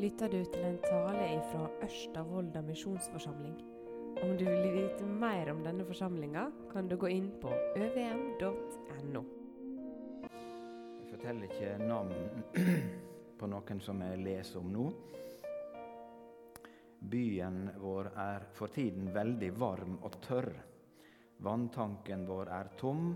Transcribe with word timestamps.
lytter 0.00 0.30
du 0.32 0.44
til 0.48 0.62
en 0.64 0.78
tale 0.80 1.24
fra 1.50 1.66
Ørsta 1.84 2.22
misjonsforsamling. 2.64 3.56
Om 4.22 4.30
du 4.38 4.46
vil 4.46 4.72
vite 4.72 5.04
mer 5.04 5.50
om 5.52 5.60
denne 5.64 5.84
forsamlinga, 5.84 6.46
kan 6.72 6.88
du 6.88 6.96
gå 6.96 7.10
inn 7.12 7.26
på 7.42 7.50
øvm.no. 7.76 9.22
Jeg 10.22 11.10
forteller 11.10 11.50
ikke 11.50 11.74
navn 11.84 12.46
på 13.38 13.50
noen 13.52 13.82
som 13.84 14.00
jeg 14.06 14.22
leser 14.24 14.62
om 14.62 14.72
nå. 14.72 14.86
Byen 17.12 17.68
vår 17.82 18.12
er 18.24 18.48
for 18.56 18.72
tiden 18.72 19.12
veldig 19.12 19.52
varm 19.60 19.98
og 20.00 20.16
tørr. 20.24 20.52
Vanntanken 21.44 22.24
vår 22.28 22.54
er 22.56 22.72
tom, 22.80 23.12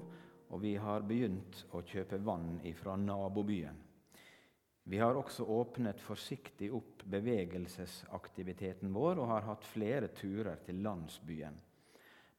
og 0.52 0.60
vi 0.60 0.76
har 0.76 1.08
begynt 1.08 1.64
å 1.72 1.80
kjøpe 1.80 2.20
vann 2.24 2.58
ifra 2.68 2.96
nabobyen. 3.00 3.83
Vi 4.86 4.98
har 4.98 5.16
også 5.16 5.46
åpnet 5.48 6.00
forsiktig 6.04 6.68
opp 6.76 7.06
bevegelsesaktiviteten 7.08 8.92
vår 8.92 9.22
og 9.22 9.30
har 9.30 9.46
hatt 9.48 9.64
flere 9.64 10.10
turer 10.12 10.60
til 10.66 10.82
landsbyen. 10.84 11.56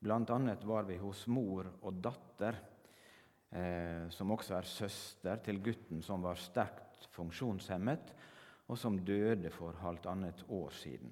Annet 0.06 0.64
var 0.70 0.86
vi 0.86 1.00
hos 1.02 1.24
mor 1.28 1.66
og 1.82 1.98
datter, 1.98 2.60
eh, 3.50 4.06
som 4.14 4.32
også 4.32 4.60
er 4.60 4.70
søster 4.70 5.42
til 5.42 5.64
gutten 5.66 6.04
som 6.06 6.22
var 6.22 6.38
sterkt 6.38 7.08
funksjonshemmet, 7.16 8.14
og 8.70 8.78
som 8.78 9.00
døde 9.02 9.50
for 9.50 9.74
halvannet 9.82 10.46
år 10.50 10.70
siden. 10.70 11.12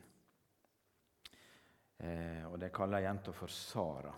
Eh, 1.97 2.45
og 2.45 2.59
De 2.59 2.69
kaller 2.69 3.07
jenta 3.07 3.33
for 3.33 3.47
Sara. 3.49 4.13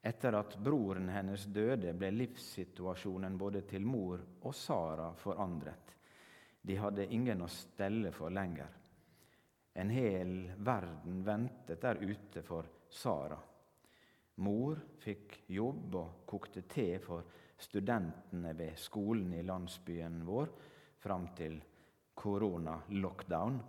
Etter 0.00 0.32
at 0.38 0.56
broren 0.56 1.08
hennes 1.12 1.44
døde, 1.52 1.92
ble 1.92 2.10
livssituasjonen 2.16 3.36
både 3.36 3.66
til 3.68 3.84
mor 3.84 4.22
og 4.40 4.54
Sara 4.56 5.12
forandret. 5.12 5.99
De 6.60 6.76
hadde 6.76 7.06
ingen 7.12 7.42
å 7.42 7.48
stelle 7.48 8.12
for 8.12 8.30
lenger. 8.30 8.68
En 9.72 9.90
hel 9.90 10.50
verden 10.56 11.22
ventet 11.24 11.80
der 11.80 12.02
ute 12.02 12.42
for 12.42 12.68
Sara. 12.90 13.38
Mor 14.40 14.80
fikk 15.00 15.42
jobb 15.52 15.94
og 16.00 16.22
kokte 16.28 16.62
te 16.68 16.94
for 17.04 17.26
studentene 17.60 18.54
ved 18.56 18.78
skolen 18.80 19.34
i 19.36 19.42
landsbyen 19.44 20.22
vår 20.24 20.52
fram 21.00 21.28
til 21.36 21.58
korona-lockdown. 22.14 23.60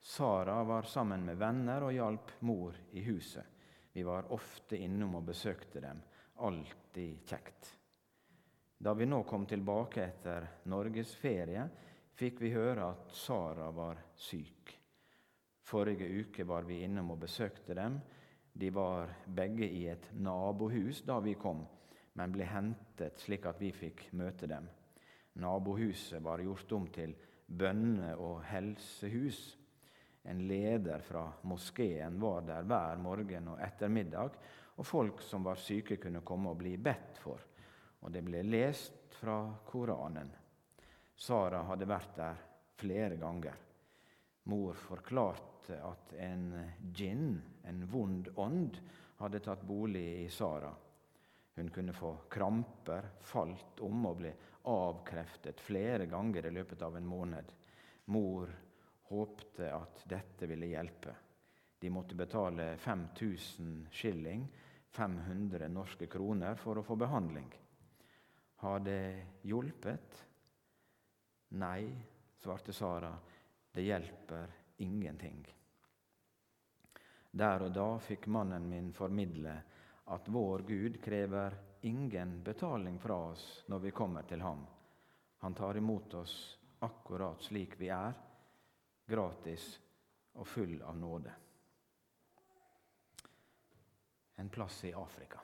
Sara 0.00 0.62
var 0.64 0.88
sammen 0.88 1.24
med 1.24 1.38
venner 1.38 1.86
og 1.86 1.94
hjalp 1.94 2.32
mor 2.48 2.76
i 2.92 3.04
huset. 3.06 3.44
Vi 3.92 4.02
var 4.02 4.32
ofte 4.32 4.76
innom 4.76 5.18
og 5.20 5.28
besøkte 5.28 5.80
dem. 5.84 6.00
Alltid 6.42 7.28
kjekt. 7.28 7.70
Da 8.82 8.94
vi 8.98 9.06
nå 9.06 9.22
kom 9.28 9.44
tilbake 9.46 10.02
etter 10.02 10.48
norgesferie, 10.72 11.68
fikk 12.18 12.40
vi 12.44 12.52
høre 12.54 12.90
at 12.92 13.12
Sara 13.16 13.70
var 13.74 14.00
syk. 14.16 14.72
Forrige 15.62 16.08
uke 16.20 16.44
var 16.44 16.66
vi 16.68 16.82
innom 16.84 17.14
og 17.14 17.22
besøkte 17.22 17.74
dem. 17.78 18.00
De 18.52 18.68
var 18.74 19.08
begge 19.26 19.68
i 19.68 19.86
et 19.88 20.10
nabohus 20.20 21.00
da 21.08 21.16
vi 21.24 21.34
kom, 21.40 21.62
men 22.18 22.32
ble 22.34 22.44
hentet 22.44 23.20
slik 23.22 23.46
at 23.48 23.60
vi 23.62 23.70
fikk 23.72 24.10
møte 24.18 24.48
dem. 24.50 24.68
Nabohuset 25.40 26.20
var 26.22 26.42
gjort 26.44 26.72
om 26.76 26.86
til 26.92 27.14
bønne- 27.48 28.16
og 28.20 28.42
helsehus. 28.44 29.56
En 30.28 30.44
leder 30.46 31.00
fra 31.02 31.24
moskeen 31.48 32.20
var 32.20 32.44
der 32.46 32.68
hver 32.68 33.00
morgen 33.00 33.48
og 33.54 33.62
ettermiddag, 33.64 34.36
og 34.76 34.86
folk 34.86 35.22
som 35.24 35.44
var 35.44 35.56
syke, 35.60 35.96
kunne 35.96 36.20
komme 36.20 36.52
og 36.52 36.58
bli 36.58 36.76
bedt 36.76 37.18
for. 37.18 37.40
Og 38.02 38.12
det 38.12 38.22
ble 38.24 38.42
lest 38.42 39.14
fra 39.20 39.54
Koranen. 39.66 40.41
Sara 41.16 41.62
hadde 41.68 41.88
vært 41.88 42.16
der 42.16 42.40
flere 42.80 43.16
ganger. 43.20 43.58
Mor 44.50 44.74
forklarte 44.74 45.78
at 45.86 46.14
en 46.18 46.48
djinn, 46.94 47.36
en 47.68 47.84
vond 47.86 48.28
ånd, 48.42 48.78
hadde 49.22 49.42
tatt 49.44 49.62
bolig 49.62 50.06
i 50.24 50.30
Sara. 50.30 50.72
Hun 51.54 51.68
kunne 51.70 51.92
få 51.92 52.16
kramper, 52.32 53.10
falt 53.20 53.80
om 53.84 54.06
og 54.08 54.18
ble 54.22 54.32
avkreftet 54.72 55.60
flere 55.60 56.06
ganger 56.10 56.48
i 56.48 56.54
løpet 56.54 56.82
av 56.82 56.96
en 56.96 57.06
måned. 57.06 57.52
Mor 58.10 58.50
håpte 59.12 59.68
at 59.74 60.02
dette 60.08 60.48
ville 60.50 60.72
hjelpe. 60.72 61.14
De 61.78 61.90
måtte 61.90 62.16
betale 62.18 62.76
5000 62.78 63.88
skilling, 63.90 64.46
500 64.90 65.68
norske 65.68 66.06
kroner, 66.06 66.54
for 66.54 66.78
å 66.78 66.84
få 66.86 66.96
behandling. 66.96 67.48
Har 68.62 68.82
det 68.86 69.40
hjulpet? 69.42 70.20
Nei, 71.54 71.92
svarte 72.38 72.72
Sara, 72.72 73.18
det 73.72 73.82
hjelper 73.82 74.52
ingenting. 74.76 75.42
Der 77.30 77.64
og 77.66 77.74
da 77.76 77.86
fikk 78.00 78.26
mannen 78.32 78.68
min 78.68 78.88
formidle 78.92 79.52
at 80.12 80.28
vår 80.32 80.64
Gud 80.68 80.96
krever 81.04 81.56
ingen 81.84 82.38
betaling 82.44 82.98
fra 83.00 83.18
oss 83.32 83.44
når 83.68 83.84
vi 83.84 83.90
kommer 83.90 84.24
til 84.28 84.40
ham. 84.40 84.64
Han 85.44 85.54
tar 85.54 85.76
imot 85.76 86.14
oss 86.14 86.34
akkurat 86.80 87.42
slik 87.42 87.76
vi 87.80 87.88
er, 87.92 88.12
gratis 89.06 89.68
og 90.40 90.48
full 90.48 90.80
av 90.82 90.96
nåde. 90.96 91.32
En 94.40 94.48
plass 94.48 94.84
i 94.88 94.92
Afrika. 94.96 95.40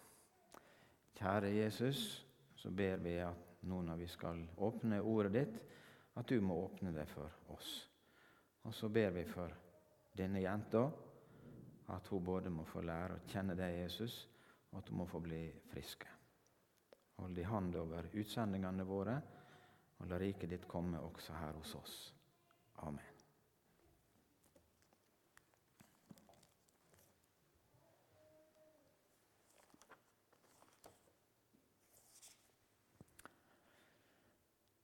Kjære 1.19 1.51
Jesus, 1.53 2.25
så 2.57 2.71
ber 2.71 2.97
vi 3.05 3.19
at 3.21 3.65
nå 3.69 3.83
når 3.83 4.01
vi 4.01 4.09
skal 4.09 4.45
åpne 4.57 5.01
ordet 5.03 5.33
ditt, 5.35 5.59
at 6.19 6.27
du 6.29 6.41
må 6.43 6.57
åpne 6.65 6.91
det 6.93 7.07
for 7.13 7.31
oss. 7.55 7.73
Og 8.67 8.75
så 8.75 8.89
ber 8.91 9.13
vi 9.15 9.25
for 9.25 9.55
denne 10.19 10.43
jenta, 10.43 10.83
at 11.95 12.09
hun 12.11 12.25
både 12.25 12.51
må 12.51 12.65
få 12.69 12.83
lære 12.83 13.17
å 13.17 13.27
kjenne 13.31 13.55
deg, 13.57 13.79
Jesus, 13.85 14.21
og 14.73 14.81
at 14.81 14.91
hun 14.91 14.99
må 15.01 15.07
få 15.09 15.23
bli 15.25 15.45
friske. 15.71 16.11
Hold 17.19 17.39
i 17.39 17.47
hand 17.47 17.77
over 17.79 18.11
utsendingene 18.19 18.87
våre, 18.87 19.15
og 19.99 20.11
la 20.11 20.19
riket 20.19 20.51
ditt 20.51 20.67
komme 20.71 21.01
også 21.03 21.39
her 21.39 21.57
hos 21.59 21.75
oss. 21.79 21.97
Amen. 22.87 23.15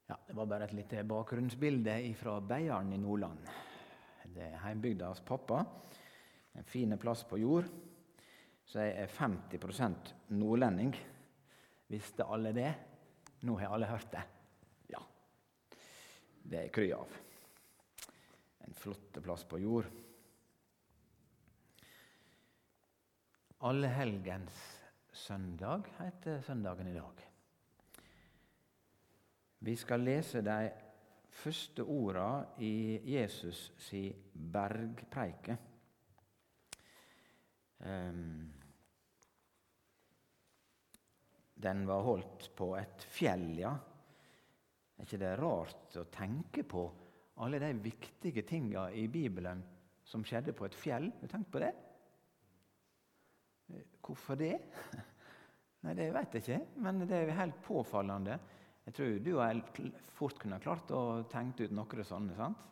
Ja, 0.09 0.17
Det 0.35 0.41
var 0.41 0.49
bare 0.51 0.67
et 0.67 0.73
lite 0.75 1.03
bakgrunnsbilde 1.07 1.93
fra 2.19 2.33
Beiarn 2.43 2.89
i 2.93 2.97
Nordland. 2.99 3.45
Det 4.35 4.43
er 4.43 4.57
heimbygda 4.65 5.07
hans 5.07 5.21
pappa. 5.23 5.61
En 6.59 6.65
fin 6.67 6.91
plass 6.99 7.21
på 7.31 7.39
jord. 7.39 7.69
Så 8.67 8.83
jeg 8.83 8.97
er 8.99 9.13
50% 9.15 10.11
nordlending. 10.35 10.91
Visste 11.87 12.27
alle 12.27 12.51
det? 12.57 12.73
Nå 13.47 13.55
har 13.61 13.77
alle 13.77 13.87
hørt 13.87 14.11
det. 14.11 14.25
Ja. 14.91 15.05
Det 16.43 16.65
er 16.65 16.73
kry 16.75 16.89
av. 16.97 17.15
En 18.67 18.75
flott 18.75 19.21
plass 19.23 19.45
på 19.47 19.61
jord. 19.63 19.87
Allehelgens 23.71 24.59
søndag 25.15 25.87
heter 26.01 26.43
søndagen 26.43 26.91
i 26.91 26.97
dag. 26.99 27.25
Vi 29.65 29.77
skal 29.81 30.03
lese 30.05 30.43
de 30.45 30.57
første 31.33 31.85
orda 31.89 32.29
i 32.61 33.01
Jesus 33.15 33.71
si 33.81 34.03
bergpreike. 34.35 35.55
Ehm, 37.89 38.43
den 41.65 41.81
var 41.89 42.05
holdt 42.05 42.51
på 42.57 42.75
et 42.77 43.07
fjell, 43.09 43.47
ja. 43.63 43.71
Er 44.99 45.09
ikke 45.09 45.21
det 45.23 45.31
rart 45.41 45.97
å 45.97 46.05
tenke 46.13 46.65
på 46.69 46.83
alle 47.41 47.61
de 47.63 47.71
viktige 47.87 48.45
tinga 48.47 48.91
i 48.93 49.07
Bibelen 49.09 49.63
som 50.05 50.27
skjedde 50.29 50.53
på 50.53 50.69
et 50.69 50.77
fjell? 50.77 51.09
Har 51.09 51.25
du 51.25 51.33
tenkt 51.33 51.49
på 51.55 51.63
det? 51.65 51.73
Hvorfor 54.05 54.37
det? 54.37 54.59
Nei, 55.85 55.97
Det 55.97 56.11
vet 56.13 56.37
jeg 56.37 56.45
ikke, 56.45 56.85
men 56.85 57.01
det 57.09 57.17
er 57.23 57.35
helt 57.41 57.65
påfallende. 57.65 58.37
Jeg 58.85 58.97
tror 58.99 59.19
du 59.25 59.31
og 59.33 59.43
jeg 59.47 59.93
fort 60.13 60.39
kunne 60.41 60.59
ha 60.59 60.63
klart 60.63 60.91
å 60.93 61.25
tenke 61.33 61.65
ut 61.65 61.73
noe 61.73 62.05
sånne. 62.05 62.37
sant? 62.37 62.65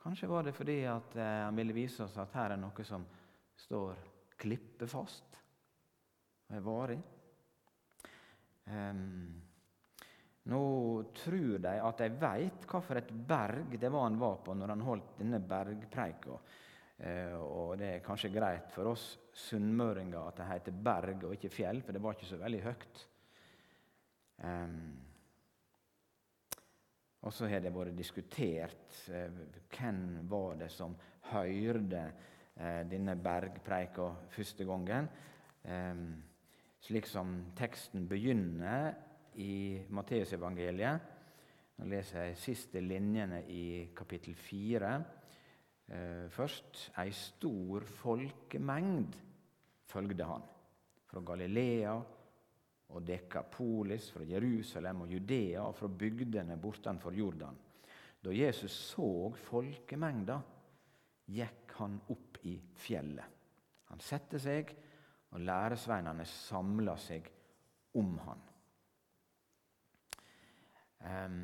Kanskje 0.00 0.30
var 0.30 0.46
det 0.46 0.56
fordi 0.56 0.80
at 0.88 1.14
eh, 1.16 1.42
han 1.44 1.56
ville 1.56 1.76
vise 1.76 2.06
oss 2.06 2.16
at 2.18 2.32
her 2.34 2.54
er 2.54 2.60
noe 2.60 2.84
som 2.88 3.04
står 3.60 3.98
klippefast 4.40 5.36
og 6.48 6.56
er 6.56 6.64
varig. 6.64 6.98
Um, 8.70 9.28
nå 10.50 10.62
tror 11.16 11.60
de 11.62 11.74
at 11.84 12.00
de 12.00 12.08
veit 12.20 12.66
hvilket 12.70 13.12
berg 13.28 13.76
det 13.82 13.90
var 13.92 14.06
han 14.06 14.18
var 14.18 14.40
på 14.44 14.54
når 14.56 14.72
han 14.74 14.86
holdt 14.86 15.14
denne 15.20 15.42
bergpreika. 15.52 16.40
Uh, 17.00 17.36
og 17.40 17.76
det 17.80 17.92
er 17.94 18.04
kanskje 18.04 18.32
greit 18.32 18.72
for 18.72 18.90
oss 18.90 19.12
sunnmøringer 19.46 20.18
at 20.24 20.40
det 20.40 20.50
heter 20.50 20.82
berg 20.88 21.28
og 21.28 21.36
ikke 21.36 21.52
fjell, 21.52 21.84
for 21.84 21.94
det 21.94 22.02
var 22.02 22.16
ikke 22.16 22.32
så 22.32 22.40
veldig 22.40 22.64
høyt. 22.66 23.04
Og 27.20 27.32
så 27.36 27.50
har 27.50 27.60
det 27.60 27.72
vært 27.74 27.98
diskutert 27.98 28.96
eh, 29.12 29.28
hvem 29.74 30.02
var 30.30 30.56
det 30.62 30.70
som 30.72 30.94
hørte 31.30 32.04
eh, 32.56 32.82
denne 32.88 33.16
bergpreika 33.20 34.08
første 34.32 34.64
gangen. 34.64 35.10
Slik 36.80 37.04
som 37.04 37.34
teksten 37.52 38.06
begynner 38.08 38.94
i 39.36 39.84
Matteusevangeliet. 39.92 41.10
Nå 41.80 41.88
leser 41.88 42.30
jeg 42.30 42.38
siste 42.40 42.80
linjene 42.80 43.42
i 43.52 43.90
kapittel 43.96 44.34
fire. 44.36 44.94
Eh, 45.90 46.26
først 46.32 46.90
ei 47.02 47.12
stor 47.16 47.86
folkemengd 48.00 49.16
følgde 49.90 50.26
han. 50.28 50.44
Fra 51.10 51.22
Galilea 51.26 51.94
og 52.90 53.04
Dekapolis, 53.06 54.10
fra 54.10 54.26
Jerusalem 54.26 55.04
og 55.04 55.12
Judea 55.14 55.62
og 55.64 55.76
fra 55.78 55.88
bygdene 55.88 56.56
bortenfor 56.60 57.14
Jordan. 57.14 57.58
Da 58.20 58.32
Jesus 58.34 58.74
så 58.92 59.30
folkemengda, 59.46 60.40
gikk 61.30 61.74
han 61.78 61.96
opp 62.12 62.40
i 62.50 62.56
fjellet. 62.76 63.38
Han 63.90 64.02
satte 64.02 64.38
seg, 64.42 64.72
og 65.30 65.42
læresveinene 65.46 66.26
samla 66.26 66.96
seg 66.98 67.28
om 67.98 68.16
han. 68.26 68.42
Um, 71.00 71.36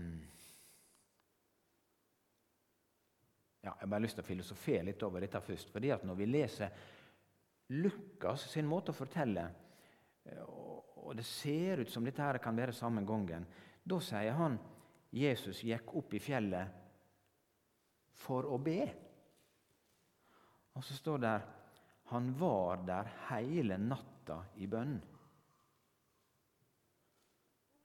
ja, 3.62 3.70
jeg 3.70 3.78
har 3.80 3.90
bare 3.90 4.04
lyst 4.04 4.18
til 4.18 4.26
å 4.26 4.28
filosofere 4.28 4.84
litt 4.90 5.04
over 5.06 5.24
dette 5.24 5.40
først. 5.40 5.70
fordi 5.72 5.94
at 5.94 6.04
Når 6.04 6.18
vi 6.18 6.26
leser 6.28 6.82
Lukas 7.78 8.50
sin 8.52 8.66
måte 8.68 8.92
å 8.92 8.98
fortelle 8.98 9.46
eh, 10.26 10.42
og 11.06 11.14
det 11.16 11.26
ser 11.26 11.82
ut 11.82 11.90
som 11.90 12.04
dette 12.04 12.22
her 12.22 12.38
kan 12.42 12.56
være 12.58 12.74
samme 12.74 13.04
gangen, 13.06 13.46
da 13.86 13.98
sier 14.02 14.34
han 14.34 14.58
Jesus 15.14 15.62
gikk 15.64 15.94
opp 15.96 16.14
i 16.18 16.20
fjellet 16.20 16.82
for 18.26 18.48
å 18.50 18.58
be. 18.58 18.80
Og 20.76 20.84
så 20.84 20.96
står 20.98 21.22
det 21.22 21.36
han 22.10 22.32
var 22.38 22.82
der 22.86 23.08
hele 23.30 23.78
natta 23.82 24.40
i 24.62 24.68
bønn. 24.70 24.98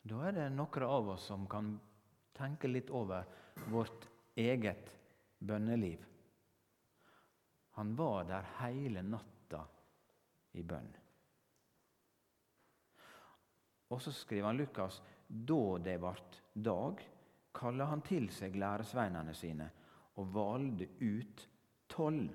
Da 0.01 0.21
er 0.27 0.35
det 0.35 0.47
noen 0.53 0.85
av 0.85 1.11
oss 1.15 1.27
som 1.29 1.47
kan 1.49 1.73
tenke 2.37 2.69
litt 2.69 2.89
over 2.89 3.25
vårt 3.69 4.07
eget 4.35 4.89
bønneliv. 5.37 6.05
Han 7.77 7.95
var 7.95 8.25
der 8.29 8.49
hele 8.59 9.05
natta 9.05 9.61
i 10.57 10.63
bønn. 10.65 11.00
Og 13.91 14.01
så 14.01 14.13
skriver 14.15 14.47
han 14.47 14.59
Lukas 14.59 15.01
da 15.27 15.77
det 15.83 15.97
vart 16.03 16.41
dag, 16.53 17.01
kaller 17.51 17.91
han 17.91 18.03
til 18.07 18.29
seg 18.31 18.55
læresveinene 18.59 19.33
sine 19.35 19.67
og 20.19 20.31
valgte 20.35 20.87
ut 21.01 21.43
tolv. 21.91 22.31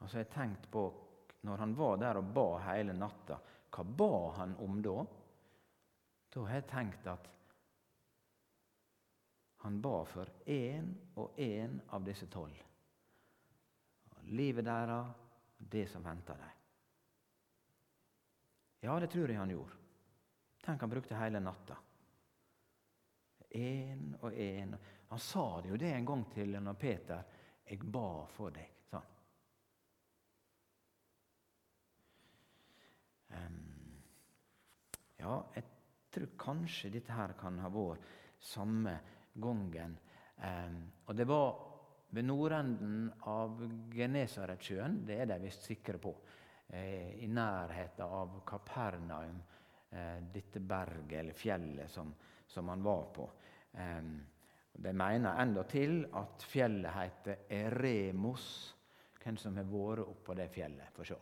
Og 0.00 0.08
så 0.08 0.18
har 0.18 0.24
jeg 0.24 0.32
tenkt 0.34 0.68
på, 0.72 0.84
når 1.48 1.62
han 1.62 1.76
var 1.76 1.96
der 2.00 2.20
og 2.20 2.32
ba 2.36 2.46
hele 2.68 2.96
natta, 2.96 3.38
hva 3.72 3.84
ba 3.84 4.12
han 4.40 4.54
om 4.64 4.80
da? 4.84 4.96
Da 6.32 6.44
har 6.44 6.60
jeg 6.60 6.68
tenkt 6.70 7.08
at 7.12 7.32
han 9.64 9.80
ba 9.82 9.96
for 10.06 10.30
én 10.46 10.92
og 11.16 11.38
én 11.40 11.80
av 11.96 12.04
disse 12.04 12.28
tolv. 12.30 12.60
Livet 14.26 14.66
deres, 14.66 15.14
det 15.58 15.86
som 15.90 16.04
venter 16.04 16.38
dem. 16.38 16.65
Ja, 18.86 19.00
det 19.00 19.08
tror 19.10 19.26
jeg 19.26 19.38
han 19.38 19.50
gjorde. 19.50 19.72
Tenk, 20.62 20.80
han 20.80 20.90
brukte 20.90 21.16
hele 21.18 21.40
natta. 21.42 21.74
Én 23.50 24.12
og 24.20 24.32
én. 24.32 24.76
Han 25.10 25.18
sa 25.18 25.60
det 25.60 25.72
jo 25.72 25.78
det 25.80 25.90
en 25.90 26.06
gang 26.06 26.22
til 26.30 26.54
når 26.62 26.78
Peter 26.78 27.24
'Jeg 27.66 27.82
ba 27.82 28.26
for 28.30 28.50
deg'. 28.50 29.00
Um, 33.28 34.02
ja, 35.18 35.42
jeg 35.54 35.64
tror 36.10 36.28
kanskje 36.38 36.90
dette 36.90 37.12
her 37.12 37.32
kan 37.32 37.58
ha 37.58 37.68
vært 37.68 38.06
samme 38.38 39.00
gangen. 39.34 39.98
Og 41.06 41.16
det 41.16 41.26
var 41.26 41.58
ved 42.10 42.24
nordenden 42.24 43.12
av 43.20 43.58
Genesaretsjøen, 43.92 45.06
det 45.06 45.20
er 45.20 45.26
de 45.26 45.40
visst 45.42 45.66
sikre 45.66 45.98
på. 45.98 46.14
Eh, 46.68 47.24
i 47.24 47.28
nærheten 47.28 48.04
av 48.04 48.40
Kapernaum, 48.46 49.42
eh, 49.90 50.18
dette 50.32 50.60
berget 50.60 51.20
eller 51.20 51.32
fjellet 51.32 51.90
som, 51.90 52.14
som 52.46 52.68
han 52.68 52.82
var 52.82 53.04
på. 53.14 53.30
De 54.76 54.92
mener 54.92 55.40
endatil 55.42 56.06
at 56.16 56.44
fjellet 56.48 56.94
heter 56.94 57.42
Eremos. 57.52 58.46
Hvem 59.20 59.36
som 59.36 59.56
har 59.56 59.68
vært 59.68 60.06
oppå 60.06 60.34
det 60.38 60.46
fjellet? 60.54 60.92
Få 60.96 61.04
se. 61.04 61.18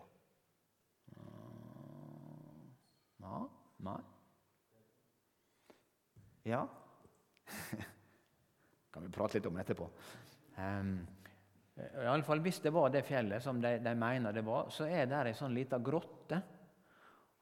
Ja? 3.24 3.40
Nei? 3.88 4.00
Ja? 6.44 6.62
kan 8.92 9.02
vi 9.02 9.12
prate 9.12 9.38
litt 9.38 9.48
om 9.48 9.60
etterpå. 9.60 9.88
Um, 10.58 10.98
i 11.74 12.06
alle 12.06 12.22
fall 12.22 12.40
Hvis 12.40 12.60
det 12.62 12.70
var 12.70 12.90
det 12.94 13.02
fjellet 13.02 13.42
som 13.42 13.60
de, 13.60 13.78
de 13.82 13.94
mener 13.98 14.32
det 14.32 14.44
var, 14.46 14.68
så 14.70 14.86
er 14.86 15.08
det 15.10 15.24
ei 15.26 15.34
sånn 15.34 15.54
lita 15.56 15.80
grotte. 15.82 16.38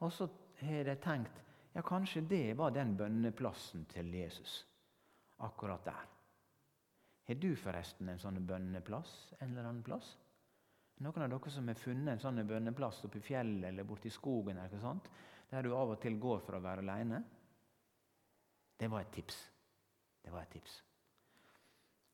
Og 0.01 0.13
så 0.13 0.29
har 0.63 0.89
de 0.89 0.97
tenkt 1.03 1.43
ja, 1.73 1.83
kanskje 1.85 2.25
det 2.29 2.55
var 2.57 2.73
den 2.73 2.97
bønneplassen 2.97 3.87
til 3.89 4.11
Jesus. 4.15 4.63
Akkurat 5.45 5.85
der. 5.85 6.09
Har 7.29 7.39
du 7.41 7.53
forresten 7.57 8.11
en 8.13 8.21
sånn 8.21 8.41
bønneplass 8.47 9.13
en 9.39 9.53
eller 9.53 9.69
annen 9.69 9.85
plass? 9.87 10.11
Noen 11.03 11.25
av 11.25 11.31
dere 11.33 11.51
som 11.51 11.69
har 11.71 11.79
funnet 11.81 12.13
en 12.13 12.21
sånn 12.23 12.43
bønneplass 12.47 13.01
oppe 13.07 13.23
i 13.23 13.25
fjellet 13.25 13.71
eller 13.71 13.89
borti 13.89 14.11
skogen, 14.13 14.59
eller 14.59 14.77
noe 14.77 14.85
sånt, 14.85 15.09
der 15.51 15.65
du 15.65 15.73
av 15.75 15.95
og 15.95 16.01
til 16.03 16.19
går 16.21 16.43
for 16.45 16.59
å 16.59 16.63
være 16.63 16.85
aleine? 16.85 17.23
Det 18.79 18.91
var 18.91 19.05
et 19.05 19.13
tips. 19.15 19.39
Det 20.23 20.33
var 20.33 20.45
et 20.45 20.53
tips. 20.59 20.77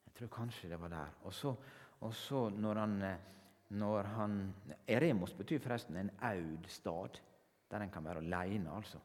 Jeg 0.07 0.15
tror 0.21 0.33
kanskje 0.39 0.71
det 0.71 0.79
var 0.81 0.93
der. 0.93 1.19
Og 1.29 1.35
så 1.35 1.53
og 2.01 2.15
så 2.15 2.49
når 2.51 2.81
han, 2.83 3.03
eh, 3.03 3.19
når 3.69 4.11
han 4.15 4.39
Eremos 4.87 5.35
betyr 5.35 5.61
forresten 5.63 5.97
en 5.97 6.11
aud 6.21 6.67
stad, 6.69 7.19
der 7.71 7.85
en 7.85 7.91
kan 7.91 8.05
være 8.05 8.23
aleine, 8.25 8.71
altså. 8.75 8.99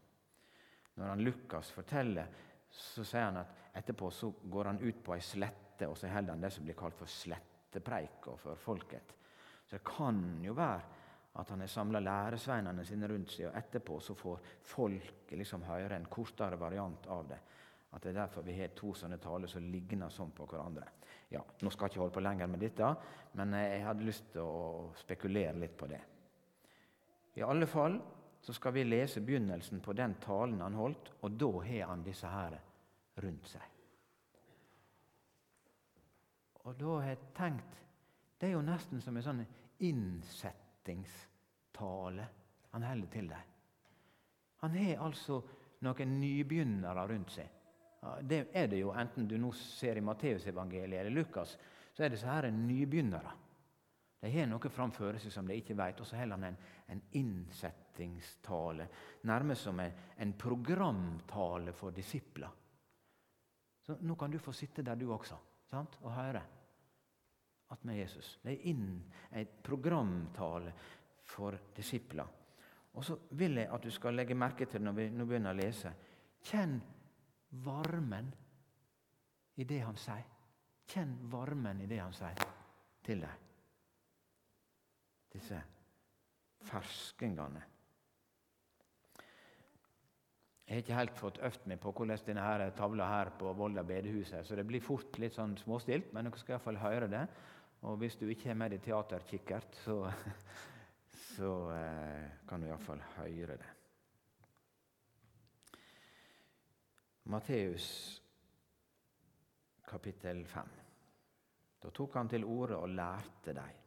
Når 0.95 1.07
han 1.09 1.23
Lukas 1.25 1.71
forteller, 1.71 2.25
så 2.69 3.03
sier 3.03 3.25
han 3.25 3.41
at 3.41 3.77
etterpå 3.81 4.09
så 4.13 4.29
går 4.31 4.69
han 4.69 4.81
ut 4.81 5.03
på 5.03 5.15
ei 5.15 5.21
slette, 5.25 5.87
og 5.87 5.97
så 5.97 6.07
holder 6.07 6.35
han 6.35 6.43
det 6.43 6.51
som 6.53 6.65
blir 6.65 6.77
kalt 6.77 6.97
for 6.97 7.09
slettepreika 7.09 8.35
for 8.37 8.55
folket. 8.61 9.15
Så 9.65 9.77
det 9.77 9.83
kan 9.87 10.21
jo 10.43 10.53
være 10.53 11.01
at 11.33 11.49
han 11.49 11.63
har 11.63 11.71
samla 11.71 11.99
læresveinene 11.99 12.85
sine 12.85 13.09
rundt 13.09 13.31
seg, 13.33 13.47
og 13.49 13.57
etterpå 13.57 13.97
så 14.05 14.13
får 14.15 14.41
folk 14.69 15.33
liksom 15.33 15.65
høre 15.65 15.97
en 15.97 16.05
kortere 16.05 16.59
variant 16.61 17.07
av 17.09 17.25
det. 17.31 17.39
At 17.93 18.01
det 18.01 18.09
er 18.13 18.21
derfor 18.23 18.41
vi 18.45 18.55
har 18.57 18.69
to 18.77 18.93
sånne 18.97 19.19
taler 19.21 19.47
som 19.49 19.65
ligner 19.69 20.09
sånn 20.09 20.31
på 20.33 20.47
hverandre. 20.49 20.85
Ja, 21.33 21.41
Nå 21.61 21.69
skal 21.73 21.85
jeg 21.85 21.91
ikke 21.93 22.03
holde 22.03 22.17
på 22.17 22.25
lenger 22.25 22.47
med 22.49 22.59
dette, 22.61 22.87
men 23.37 23.47
jeg 23.57 23.85
hadde 23.85 24.07
lyst 24.07 24.25
til 24.33 24.41
å 24.41 24.93
spekulere 24.97 25.61
litt 25.61 25.75
på 25.77 25.85
det. 25.89 26.01
I 27.37 27.41
alle 27.45 27.67
fall 27.69 27.95
så 28.43 28.51
skal 28.53 28.73
vi 28.75 28.83
lese 28.83 29.21
begynnelsen 29.25 29.79
på 29.81 29.93
den 29.97 30.13
talen 30.21 30.61
han 30.61 30.73
holdt, 30.77 31.11
og 31.21 31.31
da 31.39 31.51
har 31.63 31.87
han 31.93 32.03
disse 32.05 32.27
her 32.29 32.59
rundt 33.23 33.47
seg. 33.47 33.61
Og 36.63 36.75
da 36.79 36.85
har 36.99 37.07
jeg 37.11 37.19
tenkt 37.35 37.73
Det 38.39 38.47
er 38.49 38.53
jo 38.57 38.61
nesten 38.65 38.99
som 38.99 39.15
en 39.15 39.23
sånn 39.23 39.45
innsettingstale 39.87 42.25
han 42.73 42.83
holder 42.83 43.07
til 43.13 43.27
dem. 43.31 43.43
Han 44.63 44.71
har 44.75 45.03
altså 45.05 45.35
noen 45.85 46.19
nybegynnere 46.19 47.07
rundt 47.07 47.31
seg. 47.31 47.47
Det 48.21 48.47
er 48.53 48.67
det 48.67 48.81
jo, 48.81 48.91
enten 48.91 49.27
du 49.27 49.37
nå 49.39 49.51
ser 49.55 49.97
i 49.97 50.03
Matteusevangeliet 50.03 50.99
eller 50.99 51.13
Lukas, 51.13 51.57
så 51.93 52.03
er 52.03 52.11
det 52.11 52.19
så 52.19 52.31
her 52.33 52.49
en 52.49 52.65
nybegynnere. 52.67 53.31
De 54.23 54.31
har 54.31 54.47
noe 54.47 54.71
framfor 54.71 55.17
seg 55.19 55.33
som 55.35 55.47
de 55.47 55.55
ikke 55.59 55.75
vet, 55.75 55.99
og 55.99 56.07
så 56.07 56.15
holder 56.15 56.39
han 56.39 56.45
en, 56.47 56.57
en 56.95 57.01
innsettingstale. 57.19 58.87
Nærmest 59.27 59.67
som 59.67 59.79
en, 59.83 59.97
en, 60.23 60.31
programtale 60.39 61.73
for 61.75 61.91
disipler. 61.91 62.51
Så 63.83 63.97
Nå 63.99 64.15
kan 64.15 64.31
du 64.31 64.39
få 64.39 64.53
sitte 64.55 64.83
der, 64.83 64.95
du 64.95 65.11
også, 65.11 65.35
sant? 65.69 65.97
og 66.01 66.15
høre 66.15 66.43
at 67.73 67.83
med 67.83 67.99
Jesus. 67.99 68.37
Det 68.43 68.53
er 68.53 68.71
inn, 68.71 69.03
en 69.33 69.51
programtale 69.63 70.71
for 71.27 71.59
disipler. 71.75 72.31
Og 72.93 73.03
så 73.03 73.17
vil 73.35 73.59
jeg 73.59 73.71
at 73.73 73.83
du 73.83 73.91
skal 73.91 74.15
legge 74.15 74.37
merke 74.37 74.69
til 74.69 74.83
når 74.85 74.97
vi 74.97 75.09
nå 75.11 75.25
begynner 75.27 75.55
å 75.55 75.57
lese 75.57 75.91
Kjenn 76.43 76.75
varmen 77.61 78.33
i 79.55 79.65
det 79.69 79.81
han 79.83 79.97
sier. 79.99 80.25
Kjenn 80.89 81.13
varmen 81.31 81.81
i 81.81 81.87
det 81.87 81.99
han 82.01 82.15
sier 82.15 82.41
til 83.05 83.21
deg. 83.23 83.51
Disse 85.33 85.59
ferskingene. 86.63 87.63
Jeg 90.63 90.77
har 90.77 90.83
ikke 90.83 90.97
helt 90.97 91.17
fått 91.19 91.39
øvd 91.43 91.65
meg 91.69 91.79
på 91.83 91.91
hvordan 91.91 92.21
denne 92.25 92.43
her 92.45 92.63
tavla 92.77 93.07
her 93.09 93.33
på 93.37 93.51
Volda 93.57 93.83
bedehus 93.85 94.31
er, 94.33 94.45
så 94.47 94.55
det 94.55 94.65
blir 94.65 94.81
fort 94.81 95.19
litt 95.19 95.35
sånn 95.35 95.57
småstilt, 95.59 96.13
men 96.15 96.29
dere 96.29 96.39
skal 96.39 96.55
iallfall 96.55 96.79
høre 96.81 97.09
det. 97.11 97.23
Og 97.83 97.97
hvis 97.99 98.15
du 98.15 98.29
ikke 98.31 98.53
har 98.53 98.57
med 98.57 98.71
deg 98.71 98.81
teaterkikkert, 98.85 99.75
så, 99.83 99.97
så 101.35 101.53
eh, 101.75 102.29
kan 102.47 102.63
du 102.63 102.69
iallfall 102.69 103.03
høre 103.17 103.59
det. 103.59 103.71
Matteus 107.25 108.21
kapittel 109.87 110.45
5. 110.45 110.67
Da 111.79 111.89
tok 111.89 112.17
han 112.19 112.29
til 112.29 112.43
orde 112.43 112.75
og 112.75 112.89
lærte 112.89 113.53
dem. 113.55 113.79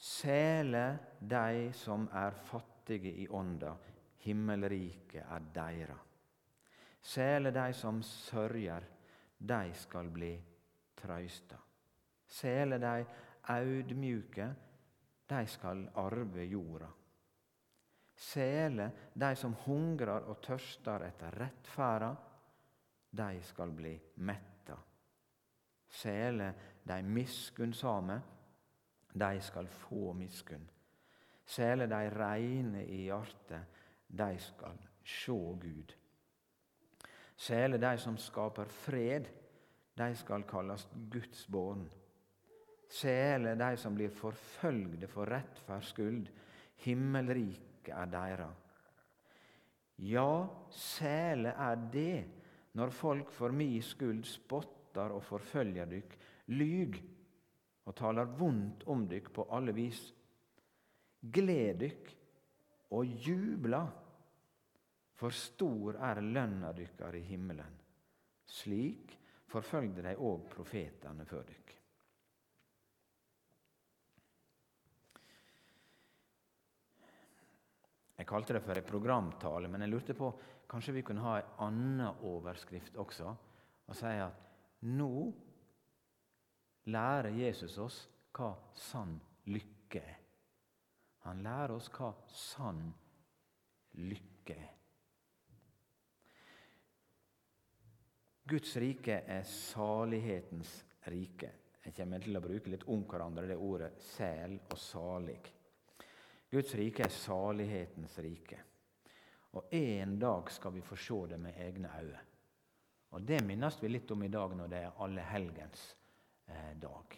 Sele 0.00 0.84
de 1.20 1.70
som 1.76 2.08
er 2.12 2.34
fattige 2.34 3.12
i 3.22 3.28
ånda, 3.28 3.74
himmelriket 4.24 5.22
er 5.22 5.46
deira. 5.54 5.98
Sele 7.00 7.52
de 7.54 7.72
som 7.72 8.02
sørger, 8.02 8.88
de 9.38 9.74
skal 9.74 10.10
bli 10.10 10.32
trøysta. 10.96 11.58
Sele 12.26 12.78
de 12.82 13.04
audmjuke, 13.54 14.54
de 15.30 15.46
skal 15.46 15.86
arve 15.94 16.44
jorda. 16.44 16.90
Sele 18.20 18.90
de 19.16 19.30
som 19.36 19.54
hungrer 19.64 20.26
og 20.28 20.42
tørster 20.44 21.06
etter 21.06 21.38
rettferda, 21.40 22.10
de 23.10 23.40
skal 23.42 23.72
bli 23.74 23.94
metta. 24.28 24.76
Sele 25.90 26.50
de 26.84 26.98
miskunnsame, 27.02 28.18
de 29.12 29.40
skal 29.42 29.66
få 29.66 30.12
miskunn. 30.14 30.68
Sele 31.46 31.88
de 31.90 32.02
reine 32.12 32.84
i 32.84 33.06
hjertet, 33.08 33.80
de 34.06 34.28
skal 34.38 34.76
sjå 35.02 35.38
Gud. 35.58 35.96
Sele 37.40 37.80
de 37.80 37.94
som 37.98 38.18
skaper 38.20 38.68
fred, 38.68 39.26
de 39.96 40.10
skal 40.14 40.44
kalles 40.44 40.86
Guds 41.10 41.46
barn. 41.48 41.88
Sele 42.90 43.56
de 43.56 43.72
som 43.80 43.96
blir 43.96 44.12
forfølgde 44.12 45.08
for 45.08 45.30
rettferds 45.30 45.94
skyld, 45.94 46.28
himmelriket 47.90 48.32
er 48.32 48.36
deres. 48.36 48.56
Ja, 50.00 50.46
sæle 50.70 51.52
er 51.52 51.76
det 51.92 52.24
når 52.72 52.90
folk 52.90 53.30
for 53.30 53.52
mi 53.52 53.80
skyld 53.82 54.24
spotter 54.24 55.12
og 55.12 55.22
forfølger 55.22 55.88
dykk, 55.90 56.16
lyg 56.46 56.96
og 57.84 57.96
taler 57.96 58.24
vondt 58.24 58.86
om 58.88 59.06
dykk 59.10 59.32
på 59.34 59.46
alle 59.52 59.74
vis. 59.76 60.00
Gled 61.20 61.80
dykk 61.82 62.12
og 62.96 63.04
jubla, 63.26 63.82
for 65.20 65.36
stor 65.36 65.98
er 66.00 66.22
lønna 66.24 66.72
dykkar 66.72 67.18
i 67.18 67.26
himmelen. 67.26 67.76
Slik 68.46 69.18
forfølgde 69.50 70.06
de 70.06 70.14
òg 70.16 70.46
profetene 70.48 71.26
før 71.28 71.44
dykk. 71.50 71.79
Kalte 78.30 78.56
det 78.56 78.62
for 78.64 78.78
en 78.78 78.86
programtale, 78.86 79.68
men 79.68 79.84
jeg 79.84 79.92
lurte 79.92 80.16
på 80.18 80.30
kanskje 80.70 80.94
vi 80.94 81.04
kunne 81.06 81.24
ha 81.24 81.36
en 81.40 81.54
annen 81.66 82.24
overskrift 82.28 82.98
også. 83.02 83.34
Og 83.90 83.98
si 83.98 84.14
at 84.22 84.46
nå 84.86 85.12
lærer 86.94 87.34
Jesus 87.34 87.76
oss 87.82 88.00
hva 88.36 88.52
sann 88.78 89.16
lykke 89.50 90.02
er. 90.02 90.18
Han 91.26 91.42
lærer 91.44 91.74
oss 91.74 91.90
hva 91.92 92.12
sann 92.32 92.84
lykke 93.98 94.54
er. 94.56 94.76
Guds 98.50 98.72
rike 98.82 99.20
er 99.30 99.44
salighetens 99.46 100.72
rike. 101.12 101.50
Jeg 101.84 101.94
kommer 101.96 102.22
til 102.22 102.38
å 102.38 102.42
bruke 102.42 102.70
litt 102.72 102.86
om 102.90 103.04
hverandre 103.08 103.46
det 103.50 103.58
ordet 103.58 103.92
sel 104.02 104.56
og 104.64 104.78
salig. 104.80 105.38
Guds 106.50 106.74
rike 106.74 107.04
er 107.06 107.14
salighetens 107.14 108.18
rike. 108.18 108.58
Og 109.54 109.70
en 109.74 110.16
dag 110.18 110.50
skal 110.50 110.74
vi 110.74 110.82
få 110.82 110.98
se 110.98 111.18
det 111.30 111.38
med 111.38 111.58
egne 111.62 111.90
øyne. 112.00 112.26
Og 113.10 113.22
Det 113.22 113.40
minnes 113.42 113.82
vi 113.82 113.88
litt 113.88 114.10
om 114.10 114.22
i 114.22 114.30
dag 114.30 114.54
når 114.54 114.68
det 114.70 114.82
er 114.84 114.98
allehelgens 115.02 115.96
eh, 116.46 116.74
dag. 116.78 117.16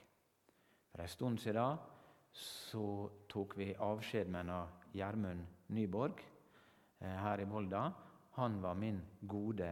For 0.93 1.03
en 1.03 1.09
stund 1.09 1.41
siden 1.41 1.81
så 2.33 2.87
tok 3.29 3.57
vi 3.59 3.75
avskjed 3.77 4.31
med 4.33 4.53
Gjermund 4.97 5.45
Nyborg 5.69 6.21
eh, 7.01 7.19
her 7.25 7.41
i 7.41 7.49
Volda. 7.49 7.91
Han 8.41 8.61
var 8.63 8.75
min 8.75 9.03
gode 9.21 9.69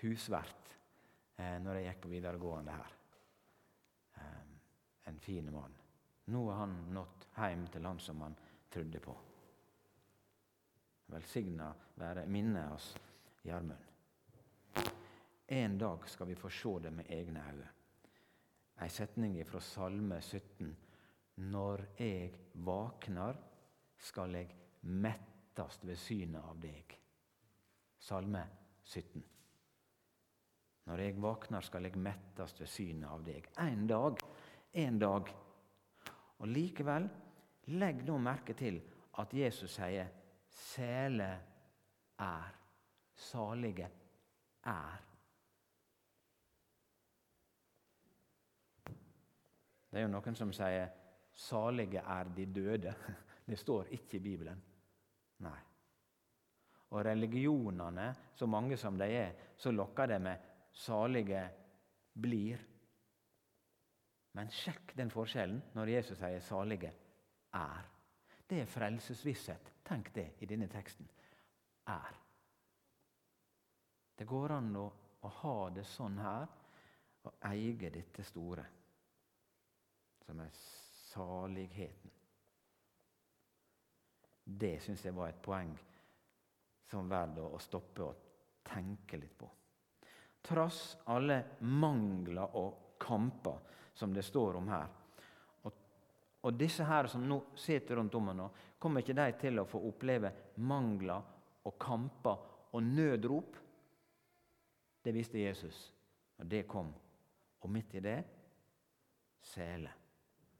husvert 0.00 0.72
eh, 1.36 1.58
når 1.60 1.80
jeg 1.80 1.88
gikk 1.90 2.02
på 2.04 2.12
videregående 2.12 2.76
her. 2.76 2.96
Eh, 4.16 4.42
en 5.12 5.20
fin 5.20 5.52
mann. 5.52 5.76
Nå 6.32 6.44
har 6.50 6.64
han 6.64 6.76
nådd 6.96 7.28
hjem 7.36 7.68
til 7.72 7.88
han 7.88 8.00
som 8.00 8.24
han 8.24 8.36
trodde 8.70 9.00
på. 9.00 9.16
Velsigna 11.08 11.72
være 11.96 12.26
minnet 12.28 12.72
oss 12.72 12.92
Gjermund. 13.42 13.84
En 15.48 15.78
dag 15.78 16.08
skal 16.08 16.28
vi 16.28 16.34
få 16.36 16.50
se 16.52 16.74
det 16.84 16.92
med 16.92 17.08
egne 17.08 17.44
øyne. 17.48 17.68
Ei 18.84 18.88
setning 18.92 19.38
fra 19.46 19.60
Salme 19.60 20.20
17. 20.20 20.76
Når 21.48 21.84
jeg 21.98 22.34
våkner, 22.54 23.38
skal 23.98 24.34
jeg 24.34 24.54
mettast 24.82 25.86
ved 25.86 25.96
synet 25.96 26.44
av 26.44 26.60
deg. 26.60 26.92
Salme 27.98 28.44
17. 28.84 29.24
Når 30.86 31.02
jeg 31.02 31.16
våkner, 31.22 31.60
skal 31.60 31.88
jeg 31.88 31.98
mettast 31.98 32.60
ved 32.60 32.70
synet 32.70 33.08
av 33.08 33.24
deg. 33.24 33.48
En 33.64 33.86
dag, 33.86 34.20
en 34.72 34.98
dag. 34.98 35.32
Og 36.38 36.48
likevel, 36.48 37.08
legg 37.68 38.02
nå 38.06 38.16
merke 38.18 38.54
til 38.56 38.80
at 39.18 39.34
Jesus 39.34 39.74
sier 39.76 40.08
'sele 40.48 41.30
er'. 42.18 42.54
Salige 43.14 43.88
er. 44.64 45.04
Det 49.90 49.98
er 49.98 50.02
jo 50.02 50.08
noen 50.08 50.34
som 50.34 50.52
sier 50.52 50.88
'salige 51.32 51.98
er 51.98 52.24
de 52.36 52.46
døde'. 52.46 52.94
Det 53.48 53.58
står 53.58 53.84
ikke 53.84 54.16
i 54.16 54.20
Bibelen. 54.20 54.62
Nei. 55.38 55.58
Og 56.90 57.04
religionene, 57.04 58.14
så 58.34 58.46
mange 58.46 58.76
som 58.76 58.98
de 58.98 59.04
er, 59.04 59.32
så 59.56 59.70
lokker 59.70 60.06
det 60.06 60.20
med 60.20 60.36
'salige 60.72 61.48
blir'. 62.14 62.64
Men 64.32 64.50
sjekk 64.50 64.96
den 64.96 65.10
forskjellen 65.10 65.62
når 65.74 65.86
Jesus 65.86 66.18
sier 66.18 66.40
'salige 66.40 66.92
er'. 67.52 67.88
Det 68.48 68.60
er 68.60 68.66
frelsesvisshet. 68.66 69.72
Tenk 69.84 70.14
det 70.14 70.30
i 70.40 70.46
denne 70.46 70.68
teksten. 70.68 71.08
Er. 71.86 72.18
Det 74.18 74.26
går 74.26 74.52
an 74.52 74.76
å, 74.76 74.92
å 75.22 75.28
ha 75.28 75.70
det 75.70 75.84
sånn 75.84 76.18
her, 76.18 76.46
og 77.24 77.34
eie 77.44 77.90
dette 77.90 78.24
store 78.24 78.64
som 80.26 80.40
er 80.40 80.50
saligheten. 81.08 82.10
Det 84.44 84.78
syns 84.80 85.04
jeg 85.04 85.14
var 85.16 85.28
et 85.28 85.42
poeng 85.42 85.72
som 86.88 87.08
verdt 87.08 87.38
å 87.44 87.58
stoppe 87.60 88.04
og 88.04 88.28
tenke 88.64 89.20
litt 89.20 89.36
på. 89.38 89.48
Trass 90.48 90.98
alle 91.12 91.42
mangler 91.60 92.56
og 92.56 92.96
kamper 93.00 93.58
som 93.94 94.14
det 94.14 94.24
står 94.24 94.56
om 94.60 94.68
her. 94.68 94.88
Og, 96.48 96.54
disse 96.56 96.84
her 96.88 97.06
som 97.12 97.26
nå 97.28 97.42
sitter 97.60 97.98
rundt 97.98 98.14
om 98.16 98.30
nå, 98.32 98.46
kommer 98.80 99.04
ikke 99.04 99.16
de 99.18 99.26
til 99.36 99.60
å 99.60 99.66
få 99.68 99.82
oppleve 99.90 100.30
mangler 100.64 101.66
og 101.68 101.74
kamper 101.80 102.46
og 102.72 102.86
nødrop? 102.86 103.58
Det 105.04 105.12
visste 105.12 105.42
Jesus, 105.42 105.82
og 106.40 106.48
det 106.48 106.62
kom. 106.70 106.88
Og 107.60 107.72
midt 107.74 107.98
i 107.98 108.02
det 108.02 108.16
sele 109.44 109.92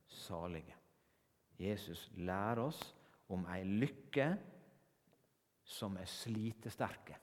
salige. 0.09 0.77
Jesus 1.59 2.05
lærer 2.21 2.61
oss 2.67 2.83
om 3.33 3.49
ei 3.51 3.65
lykke 3.65 4.29
som 5.69 5.97
er 6.01 6.09
slitesterke. 6.11 7.17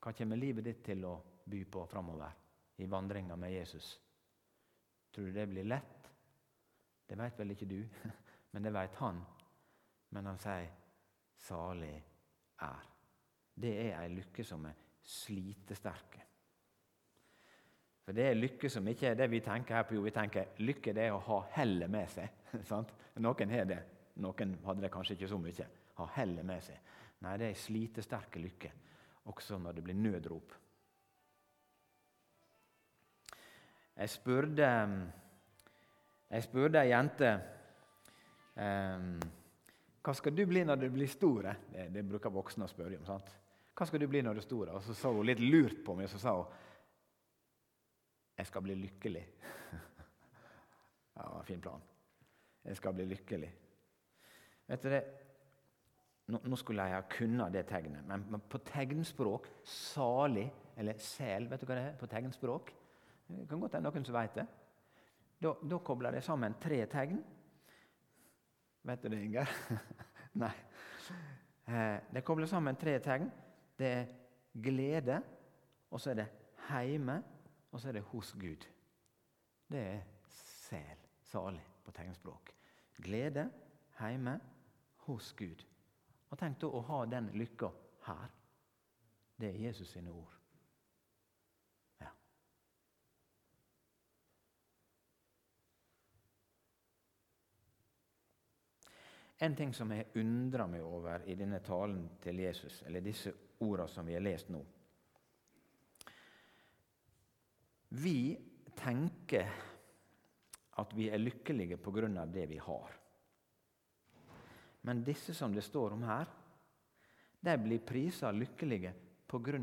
Hva 0.00 0.14
kommer 0.16 0.40
livet 0.40 0.66
ditt 0.66 0.82
til 0.88 1.04
å 1.04 1.14
by 1.44 1.62
på 1.68 1.84
framover 1.90 2.34
i 2.80 2.88
vandringa 2.90 3.36
med 3.36 3.54
Jesus? 3.58 3.94
Tror 5.16 5.26
du 5.26 5.32
det 5.32 5.46
blir 5.48 5.64
lett? 5.64 6.10
Det 7.08 7.16
veit 7.16 7.38
vel 7.38 7.54
ikke 7.54 7.68
du, 7.70 7.78
men 8.52 8.66
det 8.66 8.72
veit 8.74 8.98
han. 9.00 9.22
Men 10.12 10.26
han 10.28 10.38
sier 10.38 10.66
'salig 11.40 11.94
er'. 12.60 12.90
Det 13.56 13.70
er 13.86 13.94
ei 14.02 14.10
lykke 14.12 14.44
som 14.44 14.66
er 14.68 14.74
slitesterke. 15.00 16.20
For 18.04 18.12
det 18.12 18.26
er 18.28 18.36
lykke 18.36 18.68
som 18.68 18.88
ikke 18.88 19.08
er 19.08 19.14
det 19.14 19.30
vi 19.30 19.40
tenker 19.40 19.74
her 19.78 19.88
på 19.88 19.96
jord. 19.96 20.04
Vi 20.04 20.10
tenker 20.10 20.52
lykke 20.58 20.92
det 20.92 21.06
er 21.06 21.16
å 21.16 21.24
ha 21.30 21.40
hellet 21.56 21.90
med 21.90 22.12
seg. 22.12 22.28
Sant? 22.70 22.92
Noen 23.16 23.56
har 23.56 23.64
det. 23.64 23.80
Noen 24.20 24.52
hadde 24.66 24.84
det 24.84 24.92
kanskje 24.92 25.16
ikke 25.16 25.32
så 25.32 25.38
mye. 25.40 25.68
Ha 25.96 26.10
hellet 26.18 26.44
med 26.44 26.62
seg. 26.62 26.92
Nei, 27.24 27.38
det 27.40 27.48
er 27.48 27.58
slitesterke 27.64 28.38
lykke, 28.44 28.70
også 29.32 29.56
når 29.58 29.78
det 29.78 29.88
blir 29.88 29.96
nødrop. 29.96 30.52
Jeg 33.96 34.12
spurte 34.12 34.68
jeg 36.26 36.42
spurte 36.42 36.82
ei 36.82 36.90
jente 36.90 37.32
hva 38.56 40.14
skal 40.16 40.34
du 40.34 40.44
bli 40.48 40.62
når 40.64 40.78
du 40.80 40.86
blir 40.94 41.10
stor. 41.10 41.50
Det, 41.72 41.88
det 41.92 42.04
bruker 42.06 42.32
voksne 42.32 42.66
å 42.66 42.70
spørre 42.70 42.98
om. 42.98 43.06
sant? 43.08 43.28
Hva 43.76 43.86
skal 43.88 44.00
du 44.00 44.06
bli 44.08 44.22
når 44.24 44.38
du 44.38 44.40
er 44.40 44.46
stor? 44.46 44.70
Og 44.72 44.84
Så 44.86 44.94
sa 44.96 45.12
hun 45.12 45.26
litt 45.26 45.42
lurt 45.42 45.82
på 45.84 45.96
meg, 45.98 46.08
og 46.08 46.14
så 46.14 46.22
sa 46.22 46.36
hun 46.38 46.62
jeg 48.36 48.50
skal 48.50 48.64
bli 48.66 48.74
lykkelig. 48.76 49.22
ja, 51.16 51.28
fin 51.48 51.60
plan. 51.64 51.84
Jeg 52.66 52.76
skal 52.76 52.92
bli 52.92 53.06
lykkelig. 53.08 53.48
Vet 54.68 54.88
det? 54.92 55.02
Nå, 56.28 56.42
nå 56.44 56.58
skulle 56.60 56.84
jeg 56.84 56.98
ha 56.98 57.06
kunnet 57.08 57.54
det 57.54 57.62
tegnet, 57.70 58.04
men, 58.04 58.26
men 58.28 58.42
på 58.50 58.58
tegnspråk 58.66 59.46
salig, 59.64 60.50
eller 60.76 60.98
sel, 61.00 61.46
vet 61.48 61.62
du 61.62 61.68
hva 61.70 61.78
det 61.78 61.84
er 61.86 61.96
på 62.00 62.10
tegnspråk? 62.10 62.74
Det 63.26 63.48
kan 63.48 63.60
godt 63.60 63.74
hende 63.78 63.90
noen 63.90 64.06
som 64.06 64.16
vet 64.16 64.38
det. 64.38 64.46
Da, 65.42 65.52
da 65.60 65.78
kobler 65.84 66.14
det 66.14 66.22
sammen 66.24 66.54
tre 66.62 66.78
tegn. 66.90 67.18
Vet 68.86 69.02
du 69.02 69.08
det, 69.10 69.22
Inger? 69.26 69.50
Nei. 70.42 70.54
De 71.66 71.82
det 72.14 72.22
kobler 72.24 72.46
sammen 72.46 72.78
tre 72.78 72.94
tegn. 73.02 73.26
Det 73.76 73.88
er 73.90 74.06
glede, 74.62 75.18
og 75.90 76.00
så 76.00 76.12
er 76.12 76.20
det 76.22 76.28
heime, 76.70 77.18
og 77.72 77.80
så 77.80 77.88
er 77.88 77.98
det 77.98 78.06
hos 78.12 78.32
Gud. 78.32 78.66
Det 79.68 79.80
er 79.80 80.00
sel, 80.30 81.02
salig, 81.22 81.64
på 81.84 81.92
tegnspråk. 81.92 82.54
Glede, 83.02 83.50
heime, 83.98 84.38
hos 85.06 85.32
Gud. 85.32 85.66
Og 86.30 86.38
tenk 86.38 86.60
da 86.62 86.70
å 86.70 86.84
ha 86.88 87.02
den 87.10 87.30
lykka 87.34 87.68
her. 88.06 88.32
Det 89.36 89.50
er 89.50 89.62
Jesus 89.66 89.92
sine 89.92 90.14
ord. 90.14 90.35
En 99.38 99.56
ting 99.56 99.74
som 99.76 99.90
jeg 99.92 100.08
undrer 100.16 100.68
meg 100.70 100.84
over 100.84 101.26
i 101.28 101.36
denne 101.36 101.60
talen 101.64 102.06
til 102.22 102.40
Jesus, 102.40 102.82
eller 102.86 103.04
disse 103.04 103.32
ordene 103.60 103.88
som 103.92 104.06
vi 104.08 104.16
har 104.16 104.24
lest 104.24 104.48
nå 104.52 104.62
Vi 107.96 108.36
tenker 108.76 109.52
at 110.76 110.92
vi 110.96 111.08
er 111.08 111.22
lykkelige 111.22 111.78
av 112.20 112.32
det 112.32 112.46
vi 112.50 112.58
har. 112.60 112.90
Men 114.86 115.04
disse 115.04 115.34
som 115.34 115.54
det 115.54 115.64
står 115.64 115.94
om 115.96 116.02
her, 116.04 116.26
de 117.40 117.54
blir 117.58 117.84
prisa 117.86 118.32
lykkelige 118.32 118.92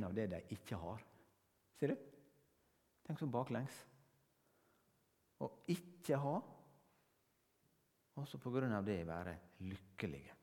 av 0.08 0.14
det 0.14 0.28
de 0.32 0.40
ikke 0.56 0.80
har. 0.80 1.04
Ser 1.80 1.94
du? 1.94 1.96
Tenk 3.04 3.20
så 3.20 3.28
baklengs. 3.28 3.76
Å 5.44 5.50
ikke 5.72 6.18
ha, 6.20 6.38
også 8.22 8.40
på 8.42 8.52
grunn 8.54 8.76
av 8.76 8.86
det 8.86 9.00
være 9.08 9.36
lykkelige. 9.66 10.36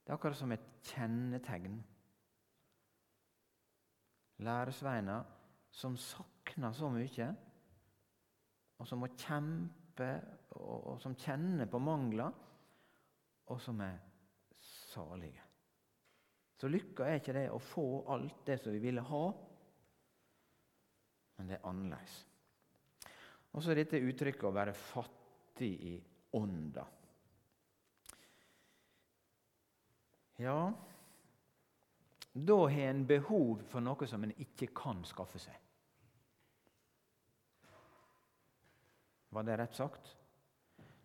Det 0.00 0.10
er 0.10 0.16
akkurat 0.16 0.38
som 0.38 0.52
et 0.54 0.66
kjennetegn. 0.90 1.78
Læresveiner 4.40 5.36
som 5.70 5.96
sakner 6.00 6.72
så 6.74 6.88
mye, 6.90 7.28
og 8.80 8.88
som 8.88 9.02
må 9.04 9.10
kjempe, 9.12 10.08
og, 10.56 10.94
og 10.94 11.02
som 11.02 11.14
kjenner 11.14 11.68
på 11.70 11.78
mangler 11.82 12.32
og 13.50 13.60
som 13.62 13.80
er 13.82 13.98
salige. 14.60 15.42
Så 16.60 16.68
lykka 16.68 17.06
er 17.06 17.20
ikke 17.20 17.34
det 17.34 17.46
å 17.50 17.60
få 17.62 17.86
alt 18.12 18.42
det 18.46 18.58
som 18.60 18.74
vi 18.74 18.82
ville 18.82 19.04
ha, 19.06 19.22
men 21.38 21.48
det 21.48 21.56
er 21.56 21.68
annerledes. 21.70 22.18
Og 23.50 23.64
så 23.64 23.74
dette 23.74 24.02
uttrykket 24.04 24.46
å 24.46 24.54
være 24.54 24.76
fattig 24.76 25.70
i 25.88 25.94
ånda. 26.30 26.86
Ja 30.36 30.72
Da 32.32 32.56
har 32.68 32.70
en 32.80 33.06
behov 33.06 33.62
for 33.68 33.84
noe 33.84 34.06
som 34.06 34.24
en 34.24 34.32
ikke 34.38 34.70
kan 34.76 35.02
skaffe 35.04 35.40
seg. 35.42 35.56
Var 39.30 39.46
det 39.46 39.56
rett 39.58 39.74
sagt? 39.74 40.16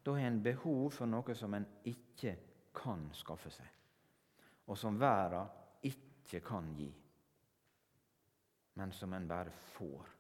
Da 0.05 0.11
har 0.11 0.27
en 0.27 0.41
behov 0.43 0.89
for 0.93 1.09
noe 1.09 1.35
som 1.35 1.53
en 1.57 1.65
ikke 1.89 2.35
kan 2.75 3.07
skaffe 3.17 3.49
seg, 3.53 3.67
og 4.69 4.77
som 4.77 4.99
verden 5.01 5.49
ikke 5.89 6.41
kan 6.45 6.67
gi, 6.77 6.89
men 8.77 8.93
som 8.93 9.13
en 9.17 9.27
bare 9.27 9.53
får. 9.73 10.11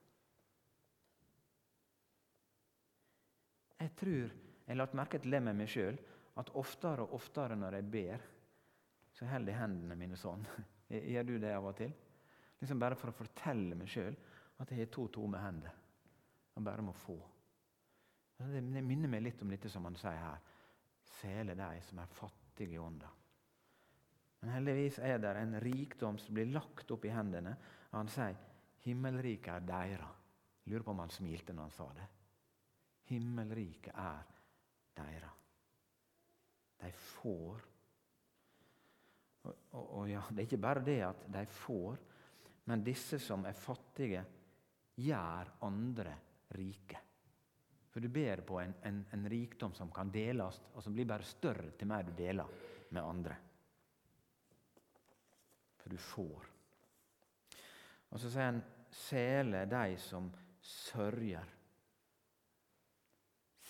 Jeg 3.79 3.93
tror 3.99 4.33
jeg 4.65 4.73
har 4.73 4.81
lagt 4.81 4.97
merke 4.97 5.19
til 5.21 5.35
det 5.35 5.41
med 5.45 5.57
meg 5.59 5.69
sjøl, 5.69 5.97
at 6.41 6.51
oftere 6.57 7.05
og 7.05 7.13
oftere 7.15 7.55
når 7.55 7.77
jeg 7.77 7.89
ber, 7.93 8.23
så 9.15 9.27
holder 9.29 9.53
jeg 9.53 9.61
hendene 9.61 9.97
mine 9.99 10.17
sånn. 10.19 10.43
Gjør 11.13 11.27
du 11.29 11.35
det 11.39 11.53
av 11.55 11.69
og 11.69 11.77
til? 11.77 11.93
Liksom 12.59 12.81
Bare 12.81 12.97
for 12.99 13.11
å 13.11 13.15
fortelle 13.15 13.77
meg 13.77 13.91
sjøl 13.91 14.15
at 14.59 14.71
jeg 14.71 14.81
har 14.81 14.91
to 14.91 15.07
tomme 15.13 15.39
hender 15.39 15.81
og 16.55 16.63
bare 16.63 16.83
må 16.83 16.93
få. 16.95 17.15
Det 18.39 18.61
minner 18.63 19.11
meg 19.11 19.23
litt 19.23 19.41
om 19.43 19.51
dette 19.51 19.69
som 19.71 19.85
han 19.87 19.97
sier 19.99 20.19
her. 20.19 20.43
Sele 21.19 21.55
de 21.55 21.69
som 21.83 21.99
er 21.99 22.11
fattige 22.15 22.75
i 22.75 22.81
ånda. 22.81 23.09
Men 24.41 24.53
heldigvis 24.57 24.99
er 25.03 25.19
det 25.23 25.33
en 25.39 25.57
rikdom 25.63 26.19
som 26.21 26.35
blir 26.35 26.51
lagt 26.51 26.91
opp 26.91 27.05
i 27.07 27.13
hendene. 27.13 27.55
Og 27.91 27.97
han 27.97 28.11
sier 28.11 28.39
himmelriket 28.85 29.51
er 29.55 29.67
deira. 29.67 30.09
Lurer 30.65 30.85
på 30.85 30.95
om 30.95 31.03
han 31.03 31.13
smilte 31.13 31.53
når 31.55 31.67
han 31.67 31.75
sa 31.75 31.89
det. 31.95 32.07
Himmelriket 33.11 33.93
er 34.01 34.34
deira. 34.95 35.31
De 36.81 36.91
får. 36.91 37.65
Og, 39.45 39.55
og, 39.71 39.83
og 39.99 40.09
ja, 40.09 40.21
Det 40.29 40.43
er 40.43 40.47
ikke 40.49 40.61
bare 40.61 40.85
det 40.85 40.99
at 41.05 41.25
de 41.33 41.45
får, 41.51 41.97
men 42.65 42.83
disse 42.85 43.19
som 43.21 43.45
er 43.45 43.57
fattige, 43.57 44.23
gjør 44.95 45.51
andre 45.67 46.15
rike. 46.55 47.01
For 47.91 48.03
du 48.03 48.09
ber 48.11 48.41
på 48.43 48.59
en, 48.59 48.73
en, 48.83 48.97
en, 49.15 49.27
rikdom 49.29 49.73
som 49.75 49.91
kan 49.95 50.09
deles, 50.11 50.57
og 50.73 50.83
som 50.83 50.95
blir 50.95 51.07
bare 51.07 51.23
større 51.23 51.71
til 51.79 51.87
mer 51.87 52.03
du 52.03 52.11
deler 52.17 52.49
med 52.89 53.01
andre. 53.03 53.37
For 55.79 55.93
du 55.93 56.01
får. 56.01 56.49
Og 58.11 58.19
så 58.19 58.31
sier 58.31 58.49
han 58.49 58.63
'sele 58.91 59.65
de 59.71 59.97
som 59.99 60.31
sørger'. 60.59 61.54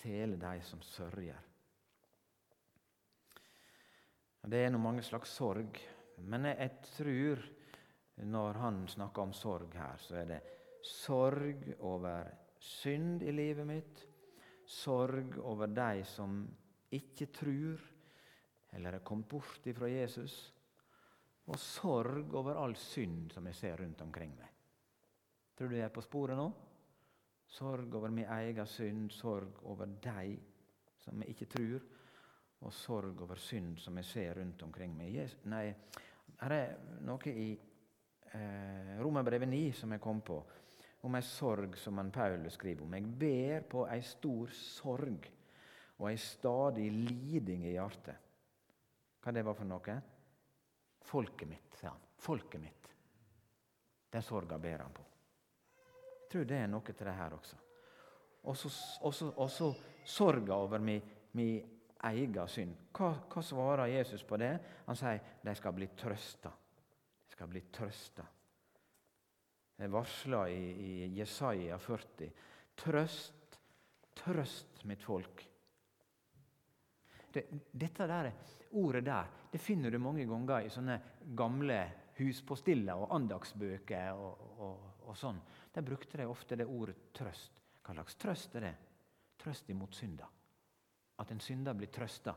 Sele 0.06 0.36
de 0.38 0.62
som 0.62 0.82
sørger. 0.86 1.38
Det 4.46 4.58
er 4.62 4.68
nå 4.70 4.78
mange 4.78 5.02
slags 5.02 5.32
sorg, 5.34 5.80
men 6.22 6.46
jeg, 6.46 6.58
jeg 6.60 6.90
tror 6.92 7.40
når 8.30 8.60
han 8.62 8.78
snakker 8.86 9.24
om 9.24 9.32
sorg 9.34 9.74
her, 9.74 9.98
så 9.98 10.20
er 10.20 10.28
det 10.30 10.38
sorg 10.86 11.64
over 11.80 12.30
synd 12.62 13.24
i 13.26 13.34
livet 13.34 13.66
mitt, 13.66 14.04
sorg 14.62 15.40
over 15.42 15.74
de 15.74 16.04
som 16.06 16.38
ikke 16.94 17.26
tror, 17.34 17.82
eller 18.78 19.00
er 19.00 19.06
kommet 19.06 19.26
bort 19.26 19.66
ifra 19.66 19.90
Jesus, 19.90 20.36
og 21.50 21.58
sorg 21.58 22.30
over 22.38 22.62
all 22.62 22.78
synd 22.78 23.34
som 23.34 23.50
jeg 23.50 23.58
ser 23.58 23.82
rundt 23.82 24.06
omkring 24.06 24.38
meg. 24.38 24.54
Tror 25.58 25.74
du 25.74 25.80
jeg 25.80 25.88
er 25.90 25.98
på 25.98 26.06
sporet 26.06 26.38
nå? 26.38 26.46
Sorg 27.46 27.94
over 27.94 28.10
min 28.10 28.26
egen 28.26 28.66
synd, 28.66 29.10
sorg 29.14 29.62
over 29.70 29.86
de 29.86 30.36
som 30.98 31.22
jeg 31.22 31.34
ikke 31.34 31.46
tror, 31.52 31.86
og 32.66 32.72
sorg 32.74 33.22
over 33.22 33.38
synd 33.38 33.78
som 33.78 33.96
jeg 34.00 34.08
ser 34.08 34.40
rundt 34.40 34.62
omkring 34.66 34.96
meg. 34.96 35.18
Nei, 35.52 35.68
her 36.40 36.54
er 36.56 36.76
noe 37.06 37.32
i 37.32 37.48
eh, 37.54 38.96
Romerbrevet 39.00 39.48
9 39.48 39.62
som 39.80 39.94
jeg 39.94 40.02
kom 40.02 40.20
på 40.26 40.40
om 41.06 41.14
ei 41.14 41.22
sorg 41.22 41.76
som 41.78 42.00
han 42.00 42.10
Paulus 42.10 42.56
skriver 42.58 42.82
om. 42.82 42.94
Jeg 42.96 43.18
ber 43.20 43.66
på 43.70 43.86
ei 43.86 44.02
stor 44.02 44.50
sorg 44.50 45.28
og 45.96 46.08
ei 46.10 46.16
stadig 46.20 46.90
liding 46.92 47.66
i 47.68 47.76
hjertet. 47.76 48.24
Hva 49.22 49.34
det 49.34 49.44
var 49.46 49.56
for 49.58 49.68
noe? 49.68 49.98
Folket 51.06 51.48
mitt, 51.48 51.76
sa 51.78 51.92
han. 51.92 52.02
Folket 52.18 52.60
mitt. 52.60 52.90
Den 54.10 54.24
sorga 54.24 54.58
ber 54.58 54.82
han 54.82 54.94
på. 54.94 55.04
Tror 56.36 56.44
det 56.44 56.56
er 56.60 56.66
noe 56.68 56.84
til 56.84 57.06
det 57.08 57.12
her 57.16 57.32
også. 57.32 57.56
Og 58.44 59.48
så 59.48 59.68
sorga 60.04 60.52
over 60.52 60.82
min, 60.84 61.00
min 61.32 61.70
egen 62.04 62.34
synd. 62.52 62.74
Hva, 62.92 63.08
hva, 63.32 63.42
svarer 63.42 63.88
Jesus 63.88 64.20
på 64.28 64.36
det? 64.36 64.50
Han 64.84 64.98
sier 65.00 65.38
de 65.40 65.54
skal 65.56 65.72
bli 65.72 65.88
trøsta. 65.96 66.50
De 67.24 67.32
skal 67.32 67.48
bli 67.48 67.62
trøsta. 67.72 68.26
Det 69.76 69.86
er 69.86 69.94
varsla 69.94 70.42
i, 70.52 70.60
i 70.60 71.08
Jesaja 71.16 71.78
40. 71.80 72.28
Trøst, 72.76 73.56
trøst 74.20 74.84
mitt 74.84 75.04
folk. 75.08 75.40
Det, 77.32 77.46
dette 77.72 78.10
der 78.12 78.28
ordet 78.76 79.06
der 79.08 79.32
det 79.52 79.62
finner 79.64 79.88
du 79.88 79.96
mange 80.04 80.28
ganger 80.28 80.68
i 80.68 80.72
sånne 80.72 80.98
gamle 81.36 81.80
huspostiller 82.18 83.00
og 83.00 83.16
andagsbøker. 83.16 84.12
og, 84.12 84.60
og, 84.60 84.92
og 85.06 85.16
sånn. 85.16 85.38
Der 85.76 85.82
brukte 85.82 86.16
de 86.16 86.24
ofte 86.24 86.56
det 86.56 86.64
ordet 86.64 87.12
trøst. 87.12 87.58
Hva 87.84 87.92
slags 87.92 88.14
trøst 88.16 88.54
er 88.56 88.64
det? 88.64 88.76
Trøst 89.36 89.68
imot 89.68 89.92
synda. 89.94 90.24
At 91.20 91.32
en 91.34 91.40
synder 91.44 91.76
blir 91.76 91.90
trøsta. 91.92 92.32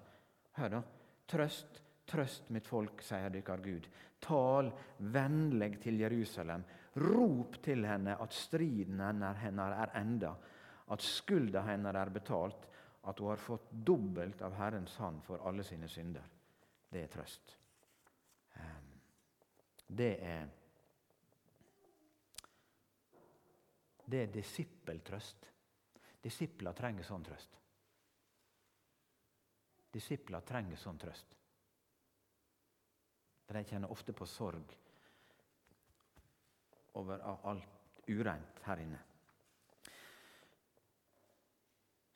Hør, 0.57 0.73
da. 0.73 0.81
Trøst, 1.29 1.79
trøst 2.03 2.51
mitt 2.51 2.67
folk, 2.67 2.99
sier 2.99 3.31
dykkar 3.31 3.63
Gud. 3.63 3.87
Tal 4.19 4.73
vennlig 5.15 5.71
til 5.85 6.03
Jerusalem. 6.03 6.67
Rop 6.99 7.61
til 7.63 7.87
henne 7.87 8.17
at 8.19 8.35
striden 8.35 8.99
hennes 8.99 9.71
er 9.71 9.95
enda, 10.01 10.35
at 10.91 11.07
skulda 11.07 11.63
hennes 11.69 11.95
er 11.95 12.11
betalt, 12.11 12.67
at 13.07 13.23
hun 13.23 13.31
har 13.31 13.39
fått 13.39 13.71
dobbelt 13.71 14.43
av 14.43 14.59
Herrens 14.59 14.99
hand 14.99 15.23
for 15.23 15.47
alle 15.47 15.63
sine 15.63 15.87
synder. 15.87 16.27
Det 16.91 17.07
er 17.07 17.13
trøst. 17.15 17.55
Det 19.87 20.17
er 20.19 20.49
Det 24.09 24.23
er 24.23 24.31
disippeltrøst. 24.33 25.49
Disipler 26.23 26.73
trenger 26.75 27.05
sånn 27.05 27.23
trøst. 27.23 27.57
Disipler 29.93 30.45
trenger 30.45 30.77
sånn 30.77 30.97
trøst. 31.01 31.35
For 33.45 33.57
de 33.57 33.65
kjenner 33.69 33.93
ofte 33.93 34.13
på 34.13 34.27
sorg 34.29 34.73
over 36.99 37.21
alt 37.23 38.03
ureint 38.09 38.59
her 38.65 38.81
inne. 38.83 38.99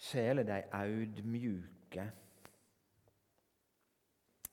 Sjele 0.03 0.43
de 0.45 0.59
audmjuke. 0.77 2.05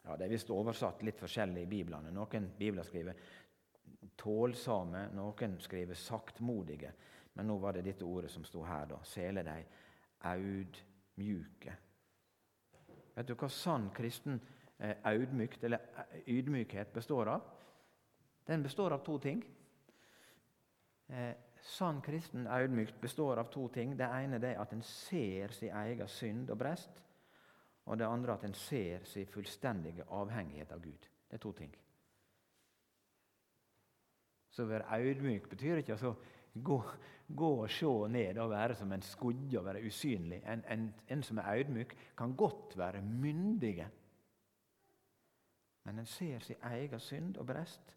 Ja, 0.05 0.16
Det 0.16 0.24
er 0.24 0.33
visst 0.33 0.50
oversatt 0.55 1.03
litt 1.05 1.20
forskjellig 1.20 1.64
i 1.66 1.70
biblene. 1.70 2.12
Noen 2.14 2.48
bibler 2.57 2.87
skriver 2.87 3.18
tålsame, 4.16 5.09
noen 5.16 5.59
skriver 5.61 5.98
saktmodige. 5.98 6.92
Men 7.33 7.47
nå 7.47 7.57
var 7.59 7.77
det 7.77 7.85
dette 7.87 8.05
ordet 8.05 8.31
som 8.31 8.45
sto 8.45 8.62
her. 8.66 8.87
da. 8.90 8.99
Sele 9.05 9.45
deg, 9.47 9.66
audmjuke. 10.31 11.77
Vet 13.14 13.29
du 13.29 13.35
hva 13.35 13.49
sann 13.53 13.90
kristen 13.95 14.40
eh, 14.79 14.97
audmykt, 15.05 15.64
eller 15.64 15.90
eh, 16.03 16.23
ydmykhet 16.37 16.93
består 16.93 17.35
av? 17.35 17.49
Den 18.47 18.62
består 18.62 18.97
av 18.97 19.05
to 19.07 19.19
ting. 19.19 19.43
Eh, 21.09 21.35
sann 21.62 22.01
kristen 22.03 22.47
audmykt 22.47 23.01
består 23.01 23.43
av 23.43 23.51
to 23.53 23.69
ting. 23.69 23.97
Det 23.99 24.09
ene 24.09 24.40
er 24.40 24.59
at 24.62 24.73
en 24.73 24.83
ser 24.83 25.53
sin 25.55 25.75
egen 25.83 26.09
synd 26.09 26.51
og 26.51 26.59
brest. 26.59 27.03
Og 27.90 27.99
det 27.99 28.07
andre 28.07 28.35
at 28.35 28.45
en 28.45 28.55
ser 28.55 29.05
sin 29.05 29.27
fullstendige 29.27 30.05
avhengighet 30.09 30.73
av 30.73 30.83
Gud. 30.83 31.09
Det 31.29 31.38
er 31.38 31.43
to 31.43 31.53
ting. 31.53 31.73
Så 34.51 34.64
å 34.64 34.71
være 34.71 34.88
audmyk 34.99 35.49
betyr 35.51 35.81
ikke 35.81 35.95
altså 35.95 36.14
gå, 36.55 36.83
gå 37.37 37.51
og 37.63 37.71
se 37.71 37.87
ned 38.09 38.39
og 38.39 38.51
være 38.51 38.75
som 38.75 38.93
en 38.93 39.03
skudde 39.03 39.59
og 39.59 39.65
være 39.65 39.87
usynlig. 39.87 40.43
En, 40.47 40.65
en, 40.71 40.95
en 41.09 41.23
som 41.23 41.39
er 41.39 41.43
audmyk, 41.43 41.97
kan 42.19 42.37
godt 42.37 42.79
være 42.79 43.03
myndige. 43.03 43.89
Men 45.85 45.99
en 45.99 46.07
ser 46.07 46.39
sin 46.39 46.57
egen 46.63 47.01
synd 47.01 47.37
og 47.37 47.47
brest 47.47 47.97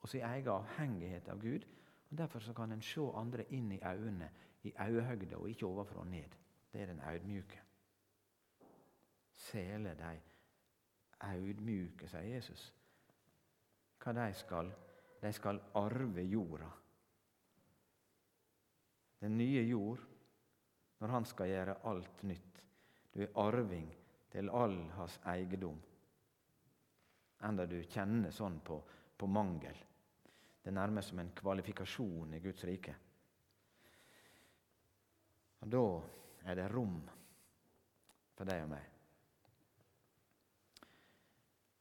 og 0.00 0.08
sin 0.08 0.20
egen 0.20 0.48
avhengighet 0.48 1.28
av 1.28 1.40
Gud. 1.40 1.64
og 2.10 2.18
Derfor 2.18 2.52
kan 2.52 2.72
en 2.72 2.82
se 2.82 3.00
andre 3.14 3.44
inn 3.52 3.72
i 3.72 3.80
øynene 3.84 4.30
i 4.62 4.74
øyehøgde 4.80 5.36
og 5.36 5.48
ikke 5.50 5.66
overfra 5.66 6.00
og 6.00 6.06
ned. 6.06 6.36
Det 6.72 6.82
er 6.82 6.86
den 6.86 7.00
audmjuke. 7.00 7.60
Sele 9.34 9.94
de 9.98 10.20
audmjuke, 11.20 12.08
sier 12.08 12.34
Jesus. 12.34 12.74
Hva 14.02 14.12
de 14.12 14.32
skal? 14.34 14.72
De 15.22 15.32
skal 15.32 15.60
arve 15.74 16.22
jorda 16.22 16.70
den 19.20 19.36
nye 19.38 19.62
jord, 19.68 20.00
når 20.98 21.08
han 21.08 21.26
skal 21.28 21.50
gjøre 21.50 21.78
alt 21.88 22.22
nytt. 22.28 22.62
Du 23.12 23.22
er 23.24 23.38
arving 23.40 23.88
til 24.32 24.50
all 24.52 24.76
hans 24.96 25.18
eiendom. 25.28 25.78
Enda 27.46 27.66
du 27.68 27.78
kjenner 27.84 28.32
sånn 28.32 28.60
på, 28.64 28.78
på 29.16 29.28
mangel. 29.28 29.76
Det 30.62 30.72
er 30.72 30.76
nærmest 30.80 31.12
som 31.12 31.20
en 31.22 31.32
kvalifikasjon 31.36 32.34
i 32.34 32.40
Guds 32.44 32.64
rike. 32.68 32.94
Og 35.62 35.68
Da 35.72 35.84
er 36.50 36.58
det 36.58 36.68
rom 36.72 36.98
for 38.36 38.48
deg 38.48 38.64
og 38.64 38.72
meg. 38.72 38.92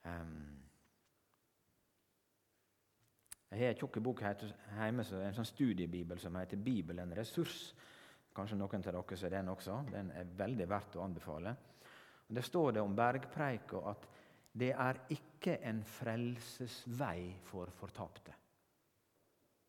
Um, 0.05 0.54
jeg 3.55 3.69
har 3.69 3.73
en 3.73 3.79
tjukk 3.79 4.01
bok 4.03 4.21
hjemme, 4.21 5.03
en 5.03 5.35
sånn 5.37 5.47
studiebibel 5.47 6.19
som 6.19 6.35
heter 6.35 6.57
'Bibelen 6.57 7.13
ressurs'. 7.15 7.73
Kanskje 8.35 8.57
noen 8.57 8.83
av 8.87 9.05
dere 9.07 9.17
ser 9.17 9.29
den 9.29 9.47
også. 9.47 9.85
Den 9.91 10.11
er 10.11 10.25
veldig 10.25 10.67
verdt 10.67 10.95
å 10.95 11.03
anbefale. 11.03 11.55
Og 12.27 12.35
Der 12.35 12.41
står 12.41 12.71
det 12.73 12.81
om 12.81 12.95
bergpreika 12.95 13.77
at 13.89 14.07
det 14.57 14.71
er 14.71 14.99
ikke 15.09 15.59
en 15.63 15.83
frelsesvei 15.83 17.35
for 17.43 17.65
fortapte. 17.65 18.33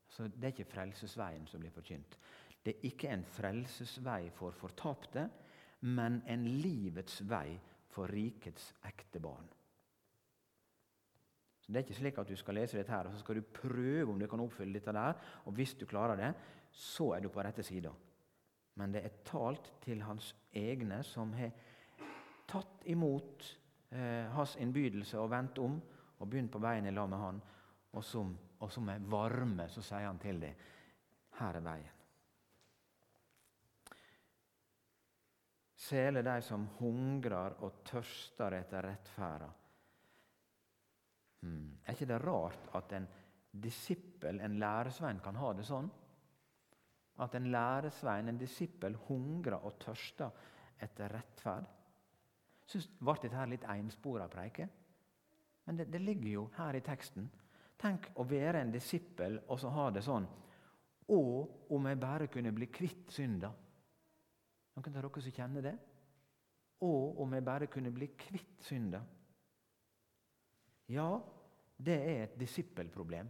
Så 0.08 0.28
Det 0.28 0.44
er 0.44 0.52
ikke 0.52 0.72
frelsesveien 0.72 1.46
som 1.46 1.60
blir 1.60 1.70
forkynt. 1.70 2.18
Det 2.64 2.74
er 2.74 2.88
ikke 2.88 3.08
en 3.08 3.24
frelsesvei 3.24 4.30
for 4.30 4.50
fortapte, 4.50 5.30
men 5.80 6.22
en 6.26 6.44
livets 6.44 7.20
vei 7.28 7.60
for 7.88 8.06
rikets 8.06 8.72
ekte 8.84 9.20
barn. 9.20 9.48
Så 11.66 11.72
Det 11.72 11.80
er 11.80 11.82
ikke 11.82 11.98
slik 11.98 12.18
at 12.18 12.28
du 12.28 12.36
skal 12.38 12.54
lese 12.54 12.78
dette 12.78 12.92
her, 12.92 13.08
og 13.08 13.12
så 13.12 13.18
skal 13.18 13.40
du 13.40 13.42
prøve 13.42 14.12
om 14.12 14.18
du 14.18 14.26
kan 14.30 14.40
oppfylle 14.40 14.78
dette 14.78 14.92
der. 14.94 15.16
Og 15.44 15.52
hvis 15.52 15.74
du 15.74 15.86
klarer 15.86 16.16
det, 16.16 16.34
så 16.70 17.10
er 17.16 17.20
du 17.20 17.28
på 17.28 17.42
rette 17.42 17.62
sida. 17.62 17.90
Men 18.78 18.92
det 18.92 19.02
er 19.04 19.16
talt 19.24 19.72
til 19.82 20.02
hans 20.02 20.34
egne 20.54 21.00
som 21.02 21.32
har 21.34 21.50
tatt 22.46 22.86
imot 22.86 23.42
eh, 23.90 24.30
hans 24.30 24.54
innbydelse 24.62 25.18
og 25.18 25.30
vendt 25.30 25.58
om 25.58 25.80
og 26.20 26.30
begynt 26.30 26.52
på 26.52 26.62
veien 26.62 26.86
i 26.86 26.94
lag 26.94 27.10
med 27.10 27.18
han. 27.18 27.42
Og 27.98 28.04
som, 28.04 28.30
og 28.60 28.70
som 28.70 28.88
er 28.88 29.02
varme, 29.10 29.66
så 29.68 29.82
sier 29.82 30.06
han 30.06 30.22
til 30.22 30.38
dem 30.46 30.64
her 31.40 31.58
er 31.58 31.66
veien. 31.66 31.92
Sele 35.86 36.22
de 36.22 36.40
som 36.42 36.70
hungrer 36.78 37.58
og 37.58 37.82
tørster 37.86 38.54
etter 38.54 38.86
rettferda 38.86 39.50
Hmm. 41.46 41.78
Er 41.86 41.94
ikke 41.94 42.10
det 42.10 42.18
rart 42.24 42.74
at 42.74 42.92
en 42.96 43.06
disippel, 43.62 44.40
en 44.40 44.58
læresvein, 44.58 45.20
kan 45.22 45.38
ha 45.38 45.52
det 45.54 45.66
sånn? 45.68 45.88
At 47.22 47.34
en 47.38 47.48
læresvein, 47.52 48.28
en 48.28 48.40
disippel, 48.40 48.96
hungrer 49.06 49.62
og 49.62 49.78
tørster 49.80 50.34
etter 50.82 51.14
rettferd? 51.14 51.68
Syns 52.66 52.88
ble 52.98 53.14
dette 53.22 53.38
her 53.38 53.48
litt 53.48 53.64
enspora 53.70 54.26
preike? 54.28 54.66
Men 55.66 55.78
det, 55.78 55.86
det, 55.92 56.02
ligger 56.02 56.30
jo 56.30 56.44
her 56.58 56.76
i 56.78 56.82
teksten. 56.84 57.28
Tenk 57.78 58.10
å 58.18 58.26
være 58.26 58.62
en 58.62 58.72
disippel 58.74 59.38
og 59.46 59.60
så 59.60 59.70
ha 59.74 59.90
det 59.92 60.02
sånn 60.06 60.26
Å, 61.12 61.18
om 61.70 61.86
jeg 61.86 61.98
bare 62.02 62.26
kunne 62.32 62.50
bli 62.54 62.66
kvitt 62.72 63.12
synda. 63.14 63.52
Noen 64.74 64.96
av 64.96 65.04
dere 65.06 65.22
som 65.22 65.34
kjenner 65.38 65.64
det? 65.68 65.74
Å, 66.82 66.90
om 67.22 67.34
jeg 67.36 67.44
bare 67.46 67.68
kunne 67.72 67.92
bli 67.94 68.08
kvitt 68.18 68.64
synda. 68.66 69.00
Ja, 70.92 71.08
det 71.76 71.96
er 71.96 72.22
et 72.24 72.38
disippelproblem. 72.40 73.28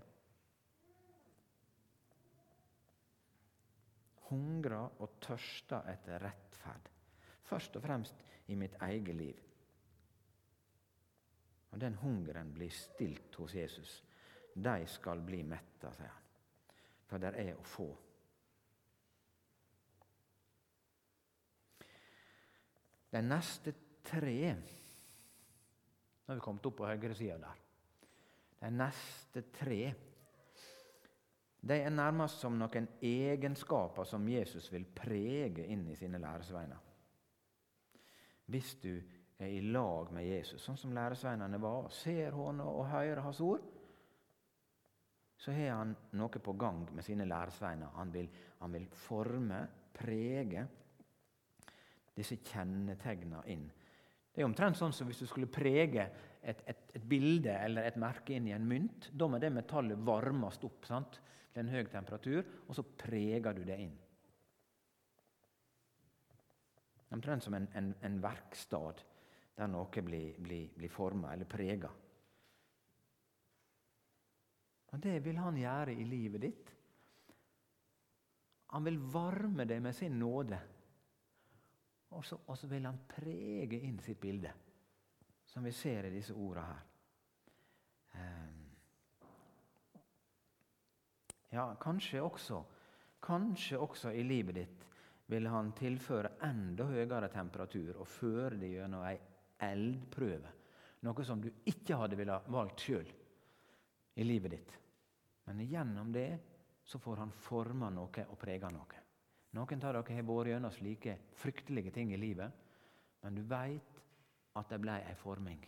Hungrer 4.26 5.02
og 5.02 5.18
tørster 5.22 5.90
etter 5.90 6.22
rettferd. 6.22 6.88
Først 7.46 7.76
og 7.78 7.82
fremst 7.82 8.22
i 8.50 8.54
mitt 8.58 8.74
eget 8.82 9.14
liv. 9.14 9.42
Og 11.70 11.80
Den 11.80 11.94
hungeren 11.94 12.54
blir 12.54 12.70
stilt 12.70 13.34
hos 13.34 13.54
Jesus. 13.54 14.02
De 14.54 14.86
skal 14.88 15.20
bli 15.20 15.42
metta, 15.42 15.92
sier 15.92 16.08
han. 16.08 16.22
For 17.06 17.22
det 17.22 17.34
er 17.38 17.52
å 17.54 17.66
få. 17.66 17.90
De 23.12 23.22
neste 23.22 23.74
tre 24.06 24.40
Nå 26.26 26.32
har 26.32 26.40
vi 26.40 26.42
kommet 26.42 26.66
opp 26.66 26.74
på 26.80 26.88
høyresida 26.88 27.36
der. 27.38 27.65
De 28.60 28.70
neste 28.72 29.42
tre 29.54 29.80
de 31.66 31.74
er 31.82 31.90
nærmest 31.90 32.42
som 32.42 32.54
noen 32.58 32.86
egenskaper 33.02 34.06
som 34.06 34.26
Jesus 34.28 34.68
vil 34.70 34.84
prege 34.94 35.64
inn 35.66 35.86
i 35.90 35.96
sine 35.98 36.20
læresveiner. 36.22 36.82
Hvis 38.46 38.76
du 38.82 38.92
er 39.38 39.50
i 39.50 39.64
lag 39.64 40.12
med 40.14 40.28
Jesus, 40.28 40.62
sånn 40.62 40.78
som 40.78 40.94
læresveinene 40.94 41.58
var, 41.60 41.88
ser 41.90 42.36
han 42.38 42.62
og 42.62 42.86
hører 42.92 43.24
hans 43.24 43.40
ord, 43.42 43.64
så 45.36 45.52
har 45.52 45.74
han 45.80 45.96
noe 46.16 46.40
på 46.42 46.54
gang 46.56 46.86
med 46.94 47.04
sine 47.04 47.26
læresveiner. 47.26 47.92
Han 47.98 48.14
vil, 48.14 48.30
han 48.60 48.72
vil 48.72 48.86
forme, 48.94 49.66
prege 49.96 50.62
disse 52.16 52.38
kjennetegnene 52.44 53.42
inn. 53.52 53.66
Det 54.32 54.42
er 54.42 54.48
omtrent 54.48 54.76
sånn 54.76 54.92
som 54.92 55.08
hvis 55.08 55.22
du 55.24 55.26
skulle 55.28 55.48
prege 55.48 56.06
et, 56.46 56.62
et, 56.70 56.82
et, 56.94 57.02
bilde 57.02 57.50
eller 57.50 57.88
et 57.88 57.98
merke 57.98 58.36
inn 58.36 58.46
i 58.46 58.54
en 58.54 58.66
mynt. 58.66 59.10
Da 59.12 59.26
må 59.28 59.40
det 59.42 59.50
metallet 59.54 60.02
varmes 60.06 60.60
opp 60.66 60.86
sant? 60.88 61.22
til 61.56 61.64
en 61.64 61.72
høy 61.72 61.86
temperatur, 61.88 62.48
og 62.68 62.76
så 62.76 62.82
preger 63.00 63.54
du 63.56 63.62
det 63.64 63.78
inn. 63.80 63.94
Omtrent 67.16 67.46
som 67.46 67.54
en, 67.56 67.64
en, 67.80 67.94
en, 68.04 68.18
verkstad 68.20 69.00
der 69.56 69.70
noe 69.72 70.02
blir, 70.04 70.34
blir, 70.36 70.66
blir 70.76 70.92
forma 70.92 71.30
eller 71.32 71.48
prega. 71.48 71.88
Og 74.92 75.00
Det 75.00 75.16
vil 75.24 75.40
han 75.40 75.56
gjøre 75.56 75.96
i 75.96 76.04
livet 76.04 76.44
ditt. 76.44 76.74
Han 78.76 78.84
vil 78.84 79.00
varme 79.00 79.64
deg 79.64 79.80
med 79.80 79.96
sin 79.96 80.20
nåde. 80.20 80.60
Og 82.12 82.20
så, 82.20 82.36
og 82.36 82.60
så 82.60 82.68
vil 82.68 82.84
han 82.84 83.00
prege 83.08 83.80
inn 83.80 83.96
sitt 84.04 84.20
bilde 84.20 84.52
som 85.56 85.64
vi 85.64 85.72
ser 85.72 86.04
i 86.04 86.10
disse 86.10 86.34
ordene 86.36 86.66
her. 86.68 86.80
Ehm. 88.12 88.64
Ja, 91.48 91.64
kanskje 91.80 92.20
også, 92.20 92.58
kanskje 93.24 93.78
også 93.80 94.12
i 94.12 94.26
livet 94.28 94.58
ditt 94.58 94.84
vil 95.32 95.48
han 95.48 95.72
tilføre 95.72 96.34
enda 96.44 96.84
høyere 96.90 97.32
temperatur 97.32 98.02
og 98.02 98.04
føre 98.04 98.60
det 98.60 98.74
gjennom 98.74 99.08
ei 99.08 99.16
eldprøve. 99.64 100.52
Noe 101.08 101.24
som 101.24 101.40
du 101.40 101.48
ikke 101.48 102.02
hadde 102.02 102.20
ville 102.20 102.38
valgt 102.52 102.84
sjøl 102.90 103.08
i 104.12 104.28
livet 104.28 104.58
ditt. 104.58 104.78
Men 105.48 105.64
gjennom 105.64 106.12
det 106.12 106.28
så 106.84 107.00
får 107.00 107.24
han 107.24 107.32
forma 107.32 107.88
noe 107.96 108.28
og 108.28 108.38
prega 108.44 108.68
noe. 108.76 109.04
Noen 109.56 109.88
av 109.88 110.02
dere 110.02 110.20
har 110.20 110.32
vært 110.36 110.52
gjennom 110.52 110.80
slike 110.82 111.20
fryktelige 111.40 111.96
ting 111.96 112.12
i 112.12 112.20
livet, 112.20 112.64
men 113.24 113.40
du 113.40 113.46
veit 113.48 113.95
at 114.56 114.70
det 114.72 114.78
ble 114.80 114.96
ei 115.04 115.16
forming. 115.18 115.64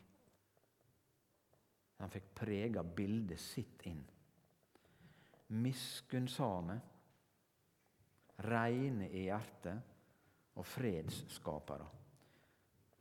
Han 1.98 2.12
fikk 2.12 2.30
prega 2.40 2.82
bildet 2.82 3.40
sitt 3.42 3.82
inn. 3.90 4.02
Miskunnsame, 5.58 6.76
reine 8.46 9.08
i 9.08 9.24
hjertet 9.26 10.58
og 10.58 10.66
fredsskapere. 10.66 11.88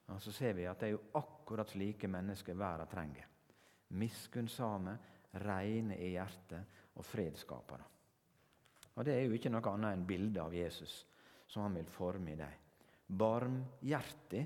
Og 0.08 0.22
Så 0.24 0.32
ser 0.32 0.54
vi 0.56 0.66
at 0.66 0.80
det 0.80 0.88
er 0.88 0.96
jo 0.96 1.20
akkurat 1.20 1.70
slike 1.70 2.08
mennesker 2.08 2.56
verden 2.56 2.88
trenger. 2.88 3.28
Miskunnsame, 4.00 4.98
reine 5.44 5.98
i 6.00 6.14
hjertet 6.16 6.96
og 6.96 7.06
fredsskapere. 7.06 7.84
Og 8.96 9.06
Det 9.06 9.14
er 9.14 9.28
jo 9.28 9.36
ikke 9.38 9.52
noe 9.54 9.74
annet 9.74 9.94
enn 9.94 10.08
bildet 10.08 10.42
av 10.42 10.56
Jesus 10.56 11.06
som 11.48 11.68
han 11.68 11.76
vil 11.78 11.92
forme 11.92 12.34
i 12.34 12.40
deg. 12.40 12.64
Barmhjertig 13.08 14.42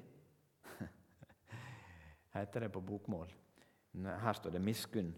heter 2.33 2.65
det 2.65 2.69
på 2.73 2.81
bokmål. 2.81 3.31
Her 3.93 4.33
står 4.33 4.51
det 4.51 4.61
'miskunn', 4.61 5.13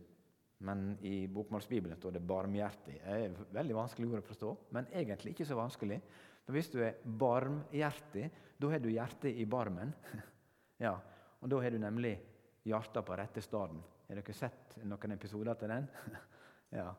men 0.58 0.98
i 1.02 1.28
bokmålsbibelen 1.28 1.98
står 1.98 2.12
det 2.12 2.22
'barmhjertig'. 2.22 3.00
Det 3.06 3.26
er 3.26 3.54
veldig 3.54 3.76
vanskelig 3.76 4.08
ord 4.08 4.24
å 4.24 4.28
forstå, 4.28 4.58
men 4.72 4.88
egentlig 4.92 5.32
ikke 5.32 5.46
så 5.46 5.56
vanskelig. 5.56 6.02
For 6.46 6.54
Hvis 6.54 6.70
du 6.70 6.82
er 6.84 7.00
barmhjertig, 7.06 8.32
da 8.60 8.70
har 8.70 8.80
du 8.80 8.90
hjertet 8.90 9.36
i 9.36 9.46
barmen. 9.46 9.94
ja, 10.86 11.00
og 11.42 11.50
da 11.50 11.62
har 11.62 11.72
du 11.72 11.78
nemlig 11.78 12.20
hjertet 12.66 13.06
på 13.06 13.18
rette 13.18 13.42
stedet. 13.42 13.84
Har 14.08 14.16
dere 14.20 14.34
sett 14.34 14.78
noen 14.84 15.12
episoder 15.12 15.54
til 15.54 15.72
den? 15.72 15.88
ja. 16.80 16.94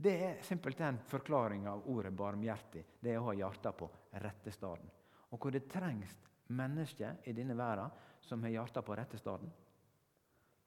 Det 0.00 0.12
er 0.24 0.42
simpelthen 0.42 0.98
forklaring 1.10 1.66
av 1.68 1.84
ordet 1.92 2.12
barmhjertig. 2.12 2.84
Det 3.00 3.12
er 3.12 3.20
å 3.20 3.28
ha 3.28 3.34
hjertet 3.36 3.76
på 3.76 3.90
rette 4.12 4.50
stedet. 4.50 4.88
Og 5.30 5.38
hvor 5.38 5.52
det 5.52 5.68
trengs 5.68 6.16
mennesker 6.56 7.20
i 7.28 7.34
denne 7.36 7.54
verden 7.56 7.90
som 8.20 8.42
har 8.44 8.54
hjertet 8.54 8.86
på 8.86 8.96
rette 8.96 9.18
stedet. 9.20 9.50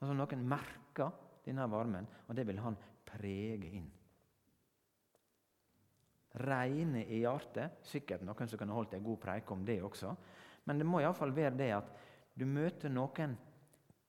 Altså 0.01 0.15
Noen 0.17 0.47
merker 0.47 1.11
denne 1.45 1.67
varmen, 1.71 2.07
og 2.27 2.35
det 2.35 2.45
vil 2.47 2.61
han 2.63 2.77
prege 3.07 3.69
inn. 3.79 3.89
Reine 6.43 7.03
i 7.05 7.21
hjertet. 7.21 7.83
Sikkert 7.85 8.23
noen 8.25 8.49
som 8.49 8.59
kunne 8.59 8.75
holdt 8.75 8.95
en 8.97 9.05
god 9.05 9.19
preik 9.21 9.51
om 9.53 9.65
det 9.65 9.77
også. 9.85 10.15
Men 10.65 10.79
det 10.79 10.87
må 10.87 11.03
iallfall 11.03 11.33
være 11.35 11.57
det 11.59 11.69
at 11.75 11.91
du 12.33 12.47
møter 12.49 12.89
noen 12.89 13.35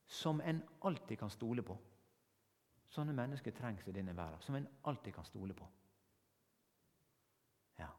som 0.08 0.40
en 0.40 0.62
alltid 0.88 1.20
kan 1.20 1.32
stole 1.32 1.64
på. 1.66 1.76
Sånne 2.94 3.14
mennesker 3.16 3.54
trengs 3.56 3.86
i 3.88 3.94
denne 3.94 4.14
verden, 4.16 4.40
som 4.40 4.56
en 4.56 4.68
alltid 4.88 5.16
kan 5.16 5.26
stole 5.26 5.54
på. 5.56 5.66
Ja, 7.80 7.90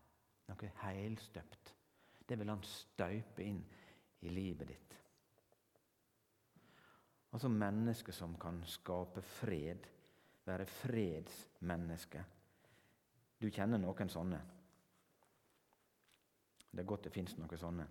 noe 0.50 0.72
helstøpt. 0.86 1.74
Det 2.26 2.40
vil 2.40 2.50
han 2.50 2.64
støype 2.66 3.44
inn 3.44 3.60
i 4.26 4.32
livet 4.34 4.72
ditt. 4.72 4.96
Altså 7.36 7.50
mennesker 7.52 8.16
som 8.16 8.38
kan 8.40 8.62
skape 8.64 9.20
fred, 9.20 9.88
være 10.48 10.66
fredsmenneske. 10.72 12.22
Du 13.42 13.50
kjenner 13.52 13.82
noen 13.82 14.08
sånne. 14.08 14.38
Det 16.72 16.80
er 16.80 16.88
godt 16.88 17.10
det 17.10 17.12
fins 17.12 17.34
noen 17.36 17.60
sånne. 17.60 17.88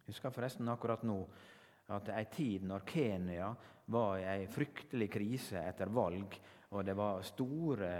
Jeg 0.00 0.08
husker 0.08 0.34
forresten 0.34 0.72
akkurat 0.72 1.04
nå 1.06 1.20
at 1.94 2.10
ei 2.16 2.24
tid 2.32 2.66
når 2.66 2.82
Kenya 2.90 3.52
var 3.94 4.18
i 4.18 4.26
ei 4.32 4.48
fryktelig 4.50 5.08
krise 5.14 5.62
etter 5.62 5.94
valg, 5.94 6.34
og 6.74 6.82
det 6.84 6.96
var 6.98 7.22
store 7.22 7.92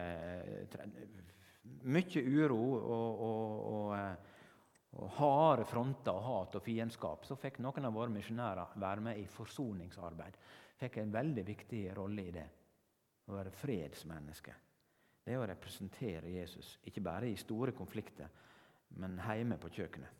Mye 1.86 2.22
uro 2.26 2.58
og, 2.74 3.22
og, 3.22 3.54
og 3.70 3.94
eh, 3.94 4.37
og 4.96 5.10
harde 5.18 5.66
fronter 5.68 6.16
og 6.16 6.24
hat 6.24 6.56
og 6.56 6.64
fiendskap, 6.64 7.26
så 7.28 7.36
fikk 7.36 7.60
noen 7.60 7.84
av 7.84 7.94
våre 7.94 8.12
misjonærer 8.12 8.78
være 8.80 9.04
med 9.04 9.20
i 9.20 9.26
forsoningsarbeid. 9.28 10.38
Fikk 10.78 11.00
en 11.02 11.12
veldig 11.12 11.44
viktig 11.46 11.82
rolle 11.96 12.24
i 12.24 12.32
det. 12.34 12.46
Å 13.28 13.36
være 13.36 13.52
fredsmenneske. 13.52 14.54
Det 15.28 15.36
å 15.36 15.44
representere 15.46 16.30
Jesus, 16.32 16.78
ikke 16.88 17.04
bare 17.04 17.28
i 17.28 17.36
store 17.36 17.74
konflikter, 17.76 18.30
men 18.96 19.18
hjemme 19.20 19.58
på 19.60 19.68
kjøkkenet. 19.76 20.14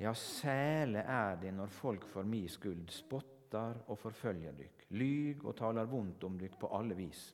Ja, 0.00 0.14
sæle 0.16 1.02
er 1.04 1.36
det 1.36 1.52
når 1.52 1.70
folk 1.76 2.06
for 2.08 2.24
mi 2.24 2.46
skyld 2.48 2.88
spotter 2.90 3.82
og 3.92 3.98
forfølger 4.00 4.56
dykk, 4.56 4.86
lyg 4.96 5.44
og 5.44 5.58
taler 5.58 5.88
vondt 5.90 6.24
om 6.24 6.38
dykk 6.40 6.56
på 6.62 6.70
alle 6.72 6.96
vis. 6.96 7.26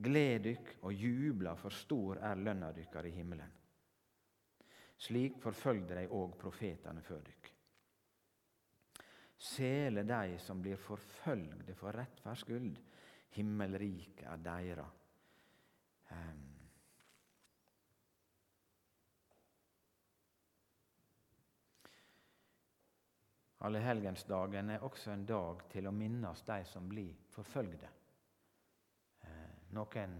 Gled 0.00 0.44
dykk 0.46 0.76
og 0.88 0.94
jubla, 0.96 1.54
for 1.60 1.74
stor 1.74 2.22
er 2.24 2.40
lønna 2.40 2.70
dykkar 2.72 3.08
i 3.08 3.12
himmelen. 3.12 3.56
Slik 5.00 5.36
forfølgde 5.40 5.96
dei 5.96 6.06
òg 6.12 6.36
profetane 6.40 7.02
før 7.04 7.20
dykk. 7.24 7.50
Sele 9.40 10.04
dei 10.04 10.38
som 10.40 10.60
blir 10.60 10.80
forfølgde 10.80 11.74
for 11.76 11.96
rettferds 11.96 12.44
skyld, 12.44 12.74
himmelriket 13.36 14.26
er 14.28 14.42
deira. 14.44 14.88
Um. 16.10 16.42
Allehelgensdagen 23.60 24.70
er 24.70 24.84
også 24.84 25.12
en 25.12 25.24
dag 25.28 25.64
til 25.72 25.88
å 25.88 25.92
minnes 25.92 26.44
de 26.48 26.62
som 26.68 26.88
blir 26.88 27.16
forfølgde. 27.32 27.99
Noen, 29.76 30.16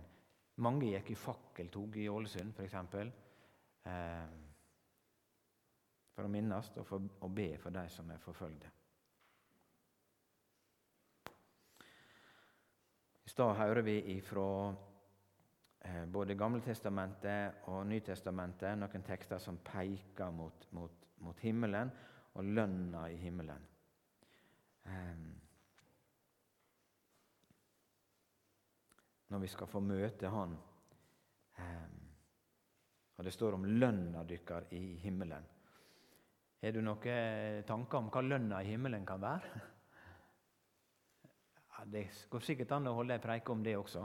mange 0.62 0.92
gikk 0.92 1.10
i 1.10 1.18
fakkeltog 1.18 1.96
i 1.98 2.08
Ålesund, 2.08 2.52
f.eks. 2.54 2.74
Eh, 3.90 4.36
for 6.14 6.28
å 6.28 6.30
minnes 6.30 6.70
og, 6.76 6.84
for, 6.86 7.08
og 7.24 7.34
be 7.34 7.48
for 7.58 7.74
de 7.74 7.86
som 7.90 8.10
er 8.12 8.22
forfølgde. 8.22 8.70
I 13.24 13.32
stad 13.32 13.54
hører 13.56 13.86
vi 13.86 13.96
ifra 14.16 14.46
eh, 15.86 16.04
både 16.10 16.36
Gamletestamentet 16.38 17.66
og 17.70 17.84
Nytestamentet 17.86 18.78
noen 18.78 19.06
tekster 19.06 19.38
som 19.42 19.60
peker 19.64 20.34
mot, 20.34 20.66
mot, 20.76 21.06
mot 21.24 21.44
himmelen 21.46 21.92
og 22.34 22.50
lønna 22.58 23.06
i 23.10 23.18
himmelen. 23.22 23.66
Eh, 24.86 25.30
når 29.30 29.42
vi 29.44 29.48
skal 29.50 29.70
få 29.70 29.80
møte 29.80 30.28
Han. 30.30 30.56
Og 33.16 33.24
det 33.24 33.32
står 33.34 33.54
om 33.58 33.64
lønna 33.64 34.22
dykkar 34.24 34.70
i 34.72 34.96
himmelen. 35.02 35.44
Har 36.60 36.72
du 36.72 36.80
noen 36.84 37.64
tanker 37.68 37.98
om 37.98 38.08
hva 38.12 38.22
lønna 38.24 38.62
i 38.62 38.72
himmelen 38.72 39.06
kan 39.06 39.20
være? 39.22 39.60
Ja, 41.80 41.86
det 41.88 42.02
går 42.28 42.42
sikkert 42.44 42.74
an 42.76 42.90
å 42.90 42.92
holde 42.92 43.14
ei 43.16 43.22
preike 43.24 43.54
om 43.54 43.62
det 43.64 43.72
også. 43.78 44.02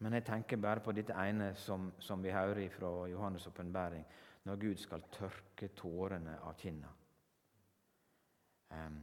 Men 0.00 0.14
jeg 0.16 0.24
tenker 0.24 0.56
bare 0.56 0.80
på 0.80 0.94
dette 0.96 1.12
ene 1.12 1.50
som, 1.60 1.90
som 2.00 2.22
vi 2.24 2.32
hører 2.32 2.70
fra 2.72 2.88
Johannes' 3.10 3.44
åpenbaring, 3.50 4.06
når 4.48 4.56
Gud 4.62 4.80
skal 4.80 5.04
tørke 5.12 5.68
tårene 5.76 6.38
av 6.40 6.54
kinna. 6.56 6.94
Um, 8.72 8.96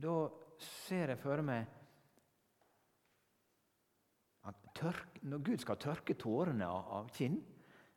da 0.00 0.16
ser 0.62 1.14
jeg 1.14 1.18
for 1.18 1.42
meg 1.44 1.66
at 4.44 4.66
tørk, 4.76 5.18
når 5.22 5.42
Gud 5.44 5.62
skal 5.62 5.80
tørke 5.80 6.16
tårene 6.20 6.68
av, 6.68 7.08
kinn 7.14 7.40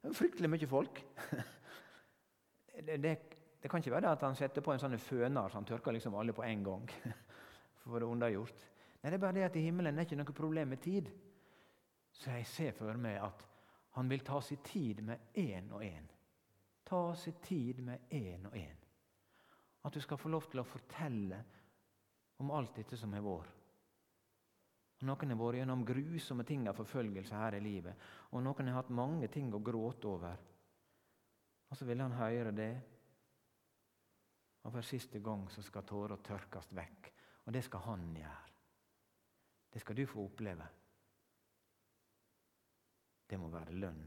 det 0.03 0.13
Fryktelig 0.15 0.49
mye 0.49 0.67
folk. 0.69 0.99
det, 2.85 2.97
det, 3.03 3.13
det, 3.61 3.69
kan 3.69 3.81
ikke 3.81 3.91
være 3.91 4.11
at 4.13 4.23
han 4.23 4.37
setter 4.37 4.63
på 4.63 4.71
en 4.71 4.79
sånn 4.79 4.95
føner 5.01 5.49
så 5.49 5.59
han 5.59 5.67
tørker 5.67 5.95
liksom 5.95 6.15
alle 6.15 6.35
på 6.37 6.45
en 6.45 6.63
gang. 6.63 6.85
for 7.83 7.99
det 7.99 8.07
undergjort. 8.07 8.65
Nei, 9.01 9.11
det 9.11 9.17
er 9.17 9.23
bare 9.23 9.37
det 9.37 9.47
at 9.47 9.57
i 9.59 9.65
himmelen 9.65 9.97
er 9.97 10.07
ikke 10.07 10.19
noe 10.19 10.37
problem 10.37 10.73
med 10.73 10.81
tid. 10.83 11.09
Så 12.13 12.33
jeg 12.33 12.47
ser 12.49 12.77
for 12.77 12.97
meg 12.99 13.19
at 13.21 13.43
han 13.97 14.09
vil 14.09 14.23
ta 14.25 14.39
sin 14.41 14.61
tid 14.65 15.01
med 15.05 15.33
én 15.37 15.69
og 15.73 15.83
én. 15.83 16.07
Ta 16.87 17.01
sin 17.15 17.37
tid 17.43 17.81
med 17.83 18.11
én 18.13 18.45
og 18.47 18.55
én. 18.57 18.83
At 19.85 19.93
du 19.93 20.01
skal 20.01 20.19
få 20.19 20.29
lov 20.29 20.47
til 20.51 20.61
å 20.61 20.67
fortelle 20.67 21.43
om 22.37 22.51
alt 22.51 22.75
dette 22.77 22.97
som 22.97 23.13
har 23.13 23.25
vært. 23.25 23.53
Noen 25.05 25.29
har 25.29 25.37
vært 25.37 25.59
gjennom 25.59 25.85
grusomme 25.85 26.43
ting 26.47 26.65
av 26.69 26.77
forfølgelse 26.79 27.37
her 27.37 27.57
i 27.57 27.61
livet. 27.61 28.05
Og 28.33 28.41
noen 28.41 28.69
har 28.71 28.79
hatt 28.79 28.93
mange 28.93 29.29
ting 29.29 29.51
å 29.53 29.61
gråte 29.61 30.09
over. 30.09 30.39
Og 31.69 31.77
så 31.77 31.85
vil 31.85 32.01
han 32.01 32.15
høre 32.17 32.53
det. 32.55 32.71
Og 34.65 34.73
for 34.73 34.85
siste 34.85 35.21
gang 35.23 35.45
så 35.53 35.61
skal 35.65 35.85
tårer 35.85 36.23
tørkes 36.25 36.71
vekk. 36.73 37.11
Og 37.45 37.53
det 37.53 37.63
skal 37.67 37.85
han 37.85 38.09
gjøre. 38.17 38.53
Det 39.73 39.83
skal 39.83 39.95
du 39.99 40.05
få 40.09 40.25
oppleve. 40.25 40.67
Det 43.29 43.37
må 43.37 43.51
være 43.51 43.75
lønn. 43.77 44.05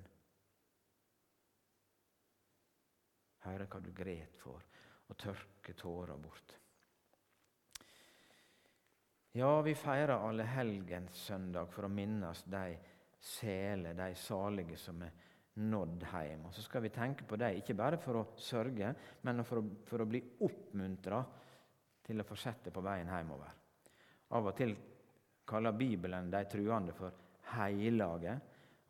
Høre 3.44 3.66
hva 3.72 3.80
du 3.80 3.92
gret 3.96 4.36
for, 4.40 4.64
og 5.08 5.16
tørke 5.20 5.76
tårer 5.78 6.18
bort. 6.20 6.59
Ja, 9.32 9.62
vi 9.62 9.74
feirer 9.78 10.16
alle 10.16 10.42
allehelgenssøndag 10.42 11.68
for 11.70 11.86
å 11.86 11.92
minnes 11.92 12.40
de 12.50 12.64
sele, 13.22 13.92
de 13.94 14.08
salige 14.18 14.74
som 14.80 15.04
er 15.06 15.12
nådd 15.70 16.02
hjem. 16.10 16.48
Og 16.48 16.54
Så 16.54 16.64
skal 16.64 16.82
vi 16.82 16.90
tenke 16.90 17.24
på 17.28 17.38
dem, 17.38 17.60
ikke 17.60 17.76
bare 17.78 18.00
for 18.02 18.18
å 18.18 18.24
sørge, 18.34 18.90
men 19.22 19.44
for 19.46 19.62
å, 19.62 19.64
for 19.86 20.02
å 20.02 20.08
bli 20.10 20.22
oppmuntra 20.42 21.22
til 22.02 22.18
å 22.18 22.26
fortsette 22.26 22.74
på 22.74 22.82
veien 22.82 23.12
hjemover. 23.12 23.54
Av 24.34 24.50
og 24.50 24.56
til 24.58 24.74
kaller 25.46 25.78
Bibelen 25.78 26.30
de 26.30 26.44
truende 26.50 26.94
for 26.98 27.14
heilage, 27.54 28.34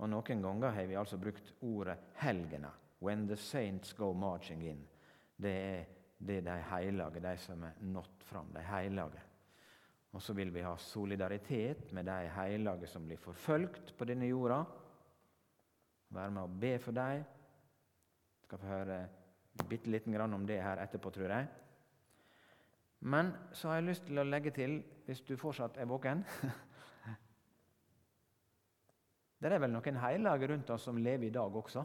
og 0.01 0.09
noen 0.09 0.45
ganger 0.49 0.73
har 0.73 0.89
vi 0.89 0.97
altså 0.97 1.21
brukt 1.21 1.53
ordet 1.69 1.99
helgene. 2.25 2.73
When 3.05 3.27
the 3.29 3.37
saints 3.37 3.93
go 3.93 4.15
marching 4.15 4.65
in. 4.65 4.87
Det 5.37 5.53
er, 5.53 5.85
det 6.17 6.41
de 6.49 6.63
heilage, 6.73 7.21
de 7.21 7.37
som 7.41 7.65
er 7.65 7.77
nådd 7.93 8.25
fram. 8.25 8.49
De 8.57 8.65
hellige. 8.65 9.30
Og 10.11 10.23
så 10.23 10.35
vil 10.35 10.51
vi 10.55 10.65
ha 10.67 10.75
solidaritet 10.77 11.93
med 11.95 12.09
de 12.11 12.19
hellige 12.35 12.87
som 12.91 13.05
blir 13.07 13.21
forfulgt 13.21 13.93
på 13.97 14.09
denne 14.09 14.27
jorda. 14.27 14.65
Være 16.11 16.35
med 16.35 16.43
å 16.43 16.61
be 16.63 16.73
for 16.83 16.97
dem. 16.97 17.23
Skal 18.43 18.59
få 18.59 18.67
høre 18.73 18.99
bitte 19.69 19.91
lite 19.91 20.11
grann 20.11 20.35
om 20.35 20.47
det 20.47 20.63
her 20.63 20.83
etterpå, 20.83 21.13
tror 21.15 21.31
jeg. 21.31 21.47
Men 23.01 23.31
så 23.53 23.69
har 23.69 23.79
jeg 23.79 23.87
lyst 23.87 24.05
til 24.09 24.19
å 24.21 24.27
legge 24.27 24.51
til, 24.53 24.83
hvis 25.07 25.23
du 25.25 25.37
fortsatt 25.41 25.79
er 25.81 25.89
våken 25.89 26.25
Det 29.41 29.49
er 29.49 29.63
vel 29.63 29.73
noen 29.73 29.97
hellige 30.03 30.49
rundt 30.51 30.71
oss 30.75 30.85
som 30.85 30.99
lever 31.01 31.31
i 31.31 31.33
dag 31.33 31.55
også. 31.57 31.85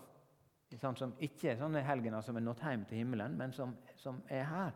Som 0.75 1.13
ikke 1.23 1.53
er 1.53 1.59
sånne 1.61 1.85
helgener 1.87 2.21
som 2.25 2.35
er 2.35 2.43
nådd 2.43 2.63
hjem 2.65 2.83
til 2.89 2.99
himmelen, 2.99 3.37
men 3.39 3.53
som, 3.55 3.77
som 3.95 4.17
er 4.27 4.43
her. 4.49 4.73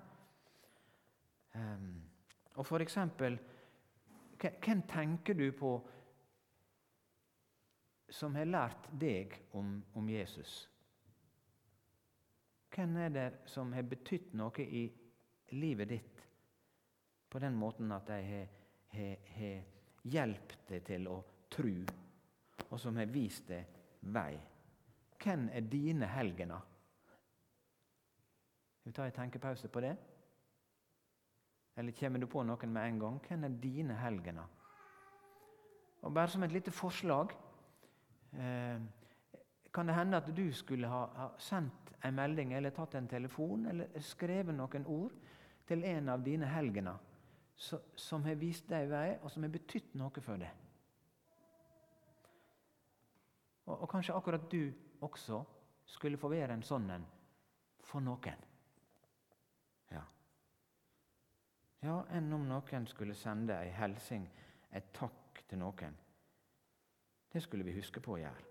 Um, 1.57 2.08
og 2.55 2.65
for 2.65 2.81
eksempel 2.83 3.39
Hvem 4.39 4.81
tenker 4.87 5.35
du 5.35 5.49
på 5.51 5.69
som 8.09 8.35
har 8.39 8.47
lært 8.47 8.87
deg 9.01 9.33
om, 9.51 9.73
om 9.93 10.09
Jesus? 10.09 10.69
Hvem 12.71 12.95
er 13.03 13.09
det 13.09 13.27
som 13.51 13.73
har 13.75 13.83
betydd 13.83 14.31
noe 14.39 14.63
i 14.63 14.85
livet 15.59 15.89
ditt 15.91 16.23
på 17.29 17.41
den 17.43 17.57
måten 17.59 17.91
at 17.91 18.07
de 18.07 18.19
har, 18.29 18.47
har, 18.93 19.27
har 19.35 20.07
hjulpet 20.07 20.63
deg 20.71 20.85
til 20.87 21.09
å 21.11 21.17
tro, 21.51 21.75
og 22.69 22.79
som 22.79 22.97
har 22.97 23.11
vist 23.11 23.49
deg 23.51 23.75
vei? 24.15 24.39
Hvem 25.19 25.49
er 25.51 25.67
dine 25.67 26.07
helgener? 26.07 26.63
Vi 28.85 28.95
ta 28.95 29.05
en 29.05 29.17
tenkepause 29.19 29.67
på 29.67 29.83
det? 29.83 29.97
Eller 31.79 31.95
kommer 31.95 32.19
du 32.19 32.27
på 32.27 32.43
noen 32.43 32.73
med 32.75 32.87
en 32.87 32.99
gang? 32.99 33.19
Hvem 33.23 33.43
er 33.47 33.59
dine 33.63 33.95
helgener? 33.95 34.47
Og 36.01 36.13
Bare 36.13 36.27
som 36.27 36.43
et 36.43 36.51
lite 36.51 36.71
forslag 36.71 37.31
eh, 38.33 38.81
Kan 39.73 39.87
det 39.87 39.95
hende 39.95 40.17
at 40.17 40.27
du 40.35 40.51
skulle 40.53 40.87
ha, 40.87 41.05
ha, 41.15 41.27
sendt 41.37 41.93
en 42.03 42.15
melding 42.15 42.53
eller 42.53 42.73
tatt 42.75 42.95
en 42.95 43.07
telefon 43.07 43.67
eller 43.69 44.01
skrevet 44.03 44.55
noen 44.55 44.87
ord 44.87 45.15
til 45.67 45.83
en 45.85 46.09
av 46.09 46.23
dine 46.23 46.47
helgener 46.47 46.97
så, 47.59 47.79
som 47.95 48.23
har 48.23 48.39
vist 48.39 48.69
deg 48.71 48.87
vei, 48.89 49.17
og 49.21 49.31
som 49.31 49.43
har 49.43 49.51
betydd 49.51 49.95
noe 49.99 50.23
for 50.23 50.39
deg? 50.39 50.67
Og, 53.67 53.75
og 53.75 53.87
kanskje 53.91 54.15
akkurat 54.15 54.47
du 54.51 54.71
også 55.05 55.43
skulle 55.85 56.17
få 56.17 56.31
være 56.31 56.55
en 56.55 56.63
sånn 56.63 56.87
en 56.95 57.07
for 57.83 58.03
noen. 58.03 58.48
Ja, 61.81 62.01
enn 62.11 62.33
om 62.35 62.43
noen 62.47 62.87
skulle 62.91 63.15
sende 63.15 63.55
ei 63.55 63.71
hilsing, 63.71 64.25
et 64.75 64.91
takk 64.93 65.43
til 65.47 65.61
noen. 65.61 65.95
Det 67.31 67.41
skulle 67.43 67.63
vi 67.63 67.77
huske 67.77 68.01
på 68.03 68.17
å 68.17 68.19
gjøre. 68.19 68.47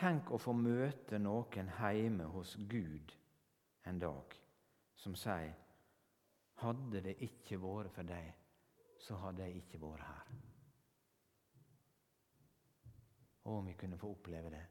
Tenk 0.00 0.30
å 0.32 0.38
få 0.40 0.54
møte 0.56 1.18
noen 1.20 1.72
hjemme 1.76 2.30
hos 2.32 2.54
Gud 2.70 3.10
en 3.84 3.98
dag 4.00 4.36
som 4.96 5.16
sier 5.18 5.52
hadde 6.60 7.02
det 7.04 7.18
ikke 7.24 7.58
vært 7.60 7.92
for 7.94 8.08
deg, 8.08 8.30
så 9.00 9.18
hadde 9.20 9.44
jeg 9.44 9.60
ikke 9.60 9.82
vært 9.82 10.06
her. 10.08 10.49
Og 13.44 13.58
om 13.58 13.66
vi 13.66 13.72
kunne 13.72 13.98
få 13.98 14.10
oppleve 14.10 14.50
det. 14.50 14.66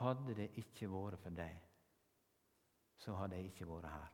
Hadde 0.00 0.34
det 0.34 0.50
ikke 0.56 0.88
vært 0.88 1.20
for 1.20 1.36
deg, 1.36 1.56
så 3.00 3.14
hadde 3.18 3.36
jeg 3.36 3.50
ikke 3.50 3.68
vært 3.68 3.90
her. 3.92 4.08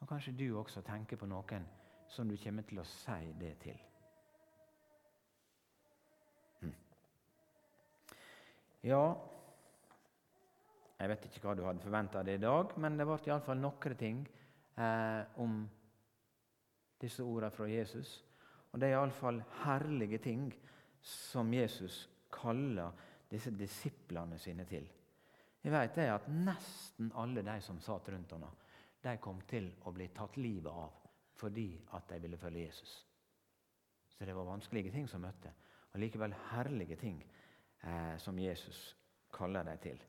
Og 0.00 0.08
Kanskje 0.08 0.32
du 0.32 0.46
også 0.58 0.80
tenker 0.82 1.16
på 1.16 1.28
noen 1.30 1.66
som 2.08 2.28
du 2.28 2.36
kommer 2.40 2.64
til 2.68 2.80
å 2.82 2.86
si 2.88 3.34
det 3.40 3.52
til. 3.62 3.76
Hm. 6.60 6.72
Ja 8.88 9.04
Jeg 10.98 11.10
vet 11.10 11.24
ikke 11.26 11.44
hva 11.44 11.54
du 11.58 11.64
hadde 11.66 11.82
forventa 11.82 12.22
deg 12.22 12.38
i 12.38 12.42
dag, 12.42 12.74
men 12.78 12.98
det 12.98 13.06
ble 13.08 13.18
iallfall 13.26 13.58
noen 13.58 13.96
ting 13.98 14.20
eh, 14.78 15.22
om 15.42 15.64
disse 17.02 17.24
ordene 17.26 17.50
fra 17.50 17.66
Jesus. 17.66 18.20
Og 18.70 18.80
det 18.80 18.88
er 18.88 18.96
iallfall 19.00 19.40
herlige 19.64 20.20
ting 20.22 20.46
som 21.02 21.50
Jesus 21.52 22.04
kaller 22.32 22.92
disse 23.30 23.52
disiplene 23.56 24.38
sine 24.40 24.66
til. 24.68 24.88
Jeg 25.62 25.72
vet 25.72 25.94
det 25.94 26.08
at 26.10 26.28
Nesten 26.32 27.12
alle 27.14 27.44
de 27.46 27.60
som 27.62 27.78
satt 27.80 28.08
rundt 28.12 28.34
henne, 28.34 28.50
de 29.02 29.16
kom 29.22 29.40
til 29.48 29.70
å 29.86 29.92
bli 29.94 30.08
tatt 30.14 30.36
livet 30.38 30.70
av 30.72 30.98
fordi 31.42 31.68
at 31.96 32.06
de 32.10 32.20
ville 32.22 32.38
følge 32.38 32.66
Jesus. 32.68 32.90
Så 34.14 34.26
det 34.26 34.34
var 34.36 34.46
vanskelige 34.46 34.92
ting 34.94 35.08
som 35.10 35.24
møtte, 35.24 35.50
og 35.90 35.98
likevel 35.98 36.34
herlige 36.52 36.96
ting 37.00 37.16
eh, 37.82 38.16
som 38.22 38.38
Jesus 38.38 38.92
kaller 39.32 39.66
dem 39.66 39.80
til. 39.82 40.02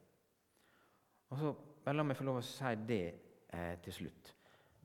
Og 1.31 1.39
så, 1.39 1.53
La 1.83 2.03
meg 2.05 2.15
få 2.15 2.23
lov 2.23 2.37
å 2.39 2.45
si 2.45 2.69
det 2.87 3.01
eh, 3.51 3.73
til 3.83 3.95
slutt. 3.97 4.29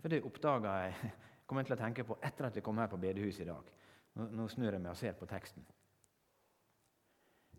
For 0.01 0.11
det 0.11 0.25
oppdaga 0.27 0.73
jeg 0.83 1.11
kom 1.47 1.59
jeg 1.61 1.69
til 1.69 1.77
å 1.77 1.83
tenke 1.83 2.07
på 2.09 2.17
etter 2.27 2.49
at 2.49 2.59
jeg 2.59 2.65
kom 2.67 2.81
her 2.83 2.91
på 2.91 2.99
bedehuset 2.99 3.45
i 3.45 3.51
dag. 3.51 3.69
Nå, 4.19 4.27
nå 4.35 4.47
snur 4.51 4.73
jeg 4.73 4.83
meg 4.83 4.91
og 4.91 4.99
ser 4.99 5.15
på 5.19 5.29
teksten. 5.31 5.67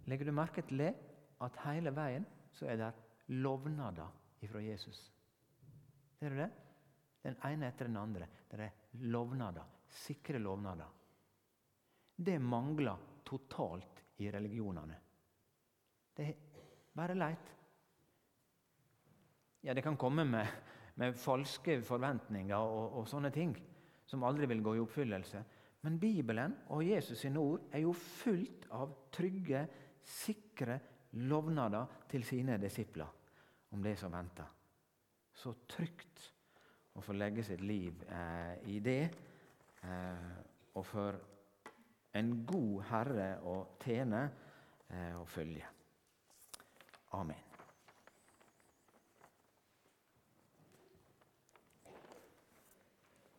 Legger 0.09 0.29
du 0.29 0.33
merke 0.35 0.63
til 0.65 0.81
det? 0.81 0.93
At 1.45 1.61
hele 1.67 1.93
veien 1.95 2.25
så 2.55 2.67
er 2.67 2.79
det 2.81 2.89
lovnader 3.39 4.09
ifra 4.43 4.61
Jesus. 4.63 4.99
Ser 6.19 6.33
du 6.33 6.41
det? 6.41 6.49
Den 7.23 7.37
ene 7.45 7.69
etter 7.69 7.87
den 7.87 7.99
andre. 7.99 8.27
Det 8.49 8.59
er 8.59 8.97
lovnader. 9.11 9.67
Sikre 9.89 10.39
lovnader. 10.41 10.89
Det 12.19 12.39
mangler 12.41 12.97
totalt 13.25 14.03
i 14.19 14.31
religionene. 14.31 14.97
Det 16.17 16.25
er 16.25 16.33
bare 16.95 17.15
leit. 17.15 17.55
Ja, 19.63 19.73
det 19.73 19.83
kan 19.83 19.97
komme 19.97 20.25
med, 20.25 20.47
med 20.95 21.15
falske 21.19 21.81
forventninger 21.83 22.55
og, 22.55 22.97
og, 22.99 23.07
sånne 23.07 23.31
ting 23.31 23.53
som 24.07 24.23
aldri 24.23 24.47
vil 24.49 24.63
gå 24.63 24.75
i 24.75 24.81
oppfyllelse. 24.83 25.43
Men 25.83 25.99
Bibelen 25.99 26.55
og 26.75 26.83
Jesus 26.87 27.21
sine 27.21 27.39
ord 27.39 27.67
er 27.71 27.83
jo 27.85 27.93
fullt 27.95 28.67
av 28.75 28.91
trygge, 29.15 29.65
sikre 30.05 30.79
lovnader 31.11 32.05
til 32.09 32.23
sine 32.23 32.57
disipler 32.61 33.07
om 33.71 33.83
det 33.83 33.97
som 33.99 34.13
venter. 34.13 34.45
så 35.39 35.53
trygt 35.67 36.33
å 36.99 37.01
få 37.01 37.13
legge 37.15 37.43
sitt 37.47 37.61
liv 37.63 38.03
eh, 38.11 38.55
i 38.67 38.79
det. 38.83 39.09
Eh, 39.87 40.31
og 40.75 40.85
for 40.85 41.19
en 42.19 42.33
god 42.45 42.81
Herre 42.89 43.29
å 43.47 43.59
tjene 43.79 44.25
eh, 44.89 45.13
og 45.15 45.27
følge. 45.31 45.69
Amen. 47.15 47.48